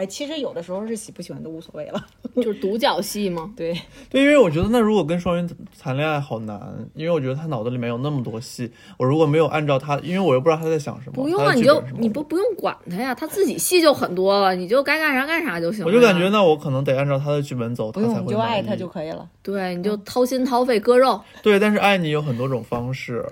[0.01, 2.03] 哎，其实有的时候是喜不喜欢都无所谓了。
[2.37, 3.53] 就是独角戏吗？
[3.55, 3.79] 对，
[4.09, 5.47] 对，因为我觉得那如果跟双鱼
[5.79, 6.59] 谈恋爱好难，
[6.95, 15.87] 因为我觉得他脑子里面有那么多戏，我如果没有按照他，因为我又不知道他在想什么，不用啊，你就你不不用管他呀，他自己戏就很多了，你就该干啥干啥就行了。
[15.87, 19.29] 我就感觉那我可能得按照他的剧本走，他才会你就爱他就可以了。
[19.43, 21.21] 对，你就掏心掏肺割肉。
[21.43, 23.23] 对，但是爱你有很多种方式，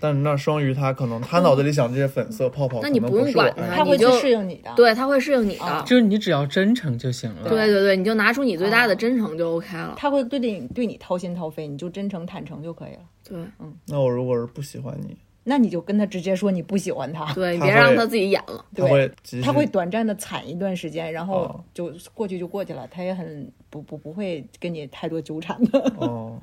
[0.00, 4.72] 但那双鱼他可能他脑子里想这些粉色泡泡，那你不用管是我爱的他会去适应你的。
[4.76, 5.64] 对，他会适应你的。
[5.64, 7.48] 啊就是你只要真诚就行了。
[7.48, 9.94] 对对对，你就拿出你最大的真诚就 OK 了。
[9.96, 13.00] 他会对你对你掏心掏肺，你就真诚坦诚就可以了。
[13.28, 18.64] 对嗯那我如果是不喜欢你，那你就跟他直接说你不喜欢他，对，你别让他自己演了。
[18.74, 19.10] 他会
[19.42, 25.78] 他会短暂的惨一段时间，然后哦就过去就过去了，他也很不不不会跟你太多纠缠的。
[25.98, 26.38] 哦，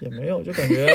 [0.00, 0.86] 也没有，就感觉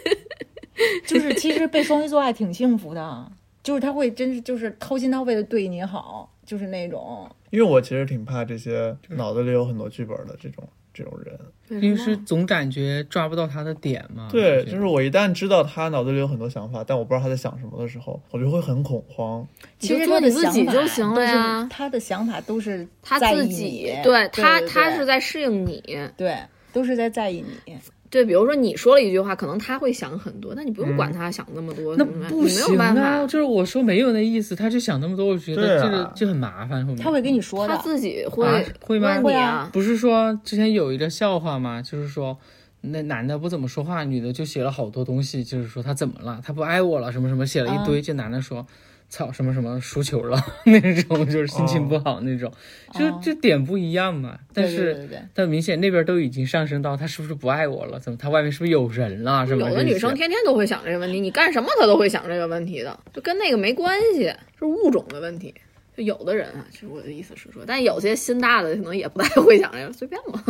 [1.06, 10.62] 就是其实被双鱼座爱挺幸福的，就是他会真是就是掏心掏肺的对你好，就是那种因为我其实挺怕这些脑子里有很多剧本的这种
[10.92, 11.38] 这种人。
[11.68, 14.28] 因为是总感觉抓不到他的点嘛。
[14.30, 19.44] 对，就是我一旦知道他脑子里有很多想法，但我不知道他在想什么的时候，我就会很恐慌。
[19.80, 25.82] 其实做你自己就行了呀他的想法都是他在意自己对他他是在适应你。
[26.16, 26.38] 对，
[26.72, 27.76] 都是在在意你。
[28.08, 33.26] 对，比如说你说了一句话，可能他会想很多，那你不用管他想那么多，那怎么办不没有行啊！
[33.26, 33.38] 就。
[33.38, 36.86] 是我说没有那意思，他就想那么多，我觉得这个就很麻烦。
[36.86, 41.82] 后面他会跟你说的，他自己会、啊会吗会啊不是说之前有一个笑话吗？
[41.82, 42.38] 就是说
[42.80, 48.00] 那男的不怎么说话，女的就写了好多东西，就是说他怎么了，他不爱我了，什么什么，写了一堆。
[48.00, 48.66] 这男的说。
[49.08, 52.52] 操什么什么输球了 那种，就是心情不好那种，
[52.92, 54.38] 就是这点不一样嘛。
[54.52, 57.98] 但是但明显那边都已经上升到他是不是不爱我了？
[58.00, 59.46] 怎么他外面是不是有人了？
[59.46, 59.68] 是吧？
[59.68, 65.54] 有的女生天天都会想这个问题，你干什么她都会想这个问题的，就跟那个没关系，是物种的问题。
[65.96, 70.44] 就有的人啊，其实我的意思是说，但有些心大的可能也不太会想这个，随便吧。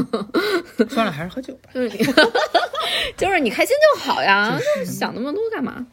[0.88, 1.70] 算了，还是喝酒吧。
[1.72, 2.04] 就是你，
[3.16, 5.86] 就是你开心就好呀，就是想那么多干嘛？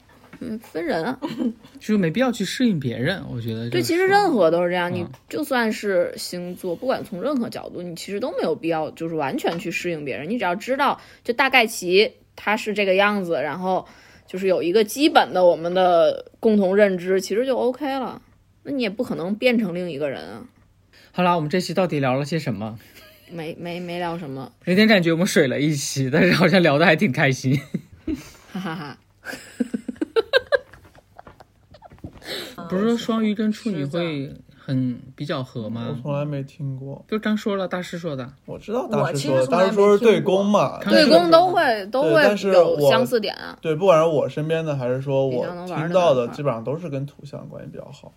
[0.43, 1.17] 嗯，分人啊。
[1.79, 3.69] 就是没必要去适应别人，我觉得、就是。
[3.69, 10.29] 对，其实任何都是这样，你嗯就算是星座，不管从任何角度，你其实都没有必要就是完全去适应别人。
[10.29, 13.87] 你只要知道，就大概其他是这个样子，然后
[14.27, 18.21] 就是有一个基本的我们的共同认知，其实就 OK 了。
[18.63, 20.45] 那你也不可能变成另一个人啊。
[21.11, 22.77] 好啦，我们这期到底聊了些什么？
[23.31, 27.59] 没没没聊什么，有点感觉我们水了一期，但是好像聊的还挺开心。
[28.51, 28.97] 哈哈哈。
[32.69, 34.33] 不是说双鱼跟处女会
[34.65, 36.01] 很比较合吗我？
[36.01, 38.31] 从来没听过，就刚说了，大师说的。
[38.45, 43.57] 我知道大师说大师说是对没听过宫嘛，对宫都会都会但是有相似点啊。
[43.61, 48.13] 对，不管是我身边的，还是说我听到的，基本上都是跟土象关系比较好。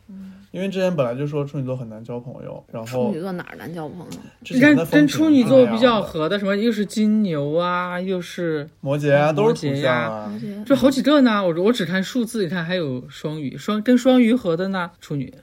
[0.53, 4.07] 因为之前本来就说处女座很难交朋友，然后处女座哪儿难交朋友？
[4.49, 10.33] 你看，跟处女座比较合的，什么又是金牛啊，又是摩羯啊，都是土象啊。
[10.65, 11.45] 就好几个呢。
[11.45, 15.35] 我我只看数字，你看还有双鱼，双跟双鱼合的呢，处女。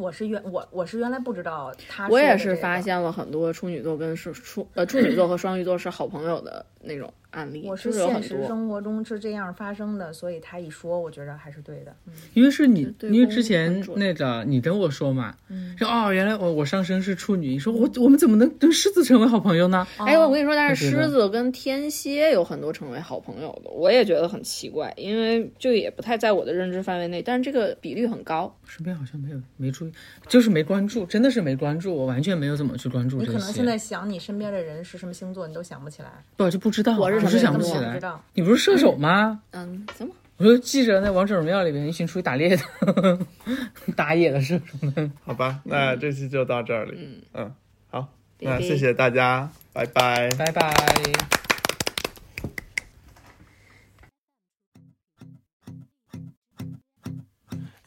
[0.00, 8.22] 我是原我我是原来不知道他我也是发现了很多处女座跟是处呃处女座和双鱼座是好朋友的那种案例，我是现。
[8.22, 11.94] 实生活中是这样发生的，所以他一说，我觉得还是对的。
[12.06, 19.86] 嗯因为是你，因为之前那个你跟我说嘛，嗯说哦，原来我我上升是处女，你说我我们怎么能跟狮子成为好朋友呢？
[19.98, 28.54] 哎，我跟你说，但是狮子跟天蝎有很多成为好朋友的，我也觉得很奇怪，因为这个也不太在我的认知范围内，但是这个比率很高。
[28.64, 29.92] 身边好像没有没注意，
[30.28, 33.18] 就是没关注，真的是没关注，我完全没有怎么去关注。
[33.18, 36.10] 你可能现在想你身边的人是什么星座，你都想不起来。
[36.36, 38.12] 不就不知道，我是不是什么星座想不起来。
[38.34, 39.42] 你不是射手吗？
[39.50, 43.18] 嗯，行吧，我就记着那王者荣耀里边一群出去打猎的，
[43.96, 45.12] 打野的射手们。
[45.24, 46.92] 好吧，那这期就到这里。
[46.96, 47.54] 嗯嗯，
[47.90, 48.08] 好，
[48.38, 50.28] 那谢谢大家，拜拜。
[50.30, 50.74] 拜拜。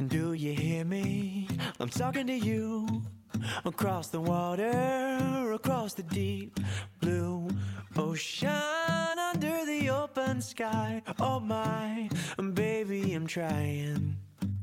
[0.10, 1.48] Do you hear me?
[1.80, 3.02] I'm talking to you
[3.66, 6.60] across the water, across the deep
[7.00, 7.48] blue
[7.98, 11.02] ocean, under the open sky.
[11.20, 12.10] Oh my,
[12.54, 14.16] baby, I'm trying.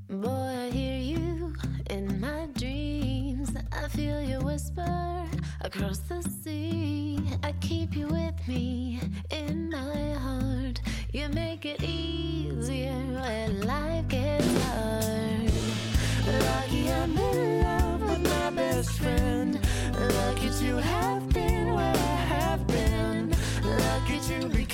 [0.08, 1.54] Boy, I hear you
[1.88, 3.50] in my dreams.
[3.72, 5.24] I feel you whisper
[5.60, 7.20] across the sea.
[7.42, 9.00] I keep you with me
[9.30, 10.80] in my heart.
[11.12, 15.52] You make it easier when life gets hard.
[16.26, 17.59] Lucky I'm in
[18.80, 19.60] best friend.
[19.92, 23.30] Lucky to have been where I have been.
[23.62, 24.64] Lucky to be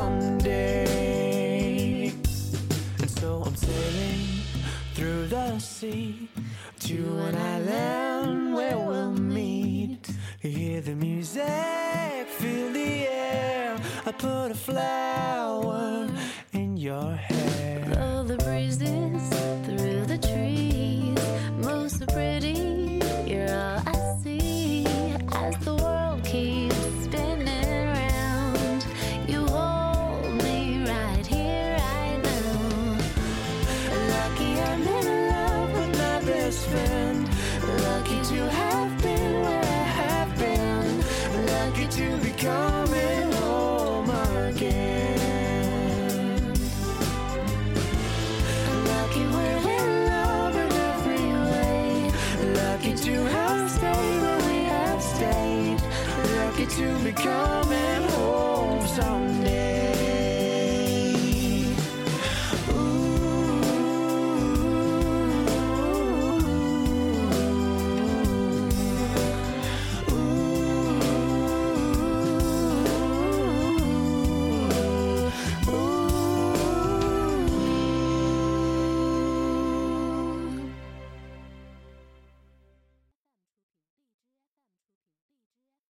[0.00, 0.86] someday.
[3.00, 4.26] And so I'm sailing
[4.94, 6.28] through the sea
[6.88, 6.96] to
[7.28, 10.04] an island where we'll meet.
[10.40, 13.76] Hear the music, feel the air.
[14.06, 15.39] I put a flag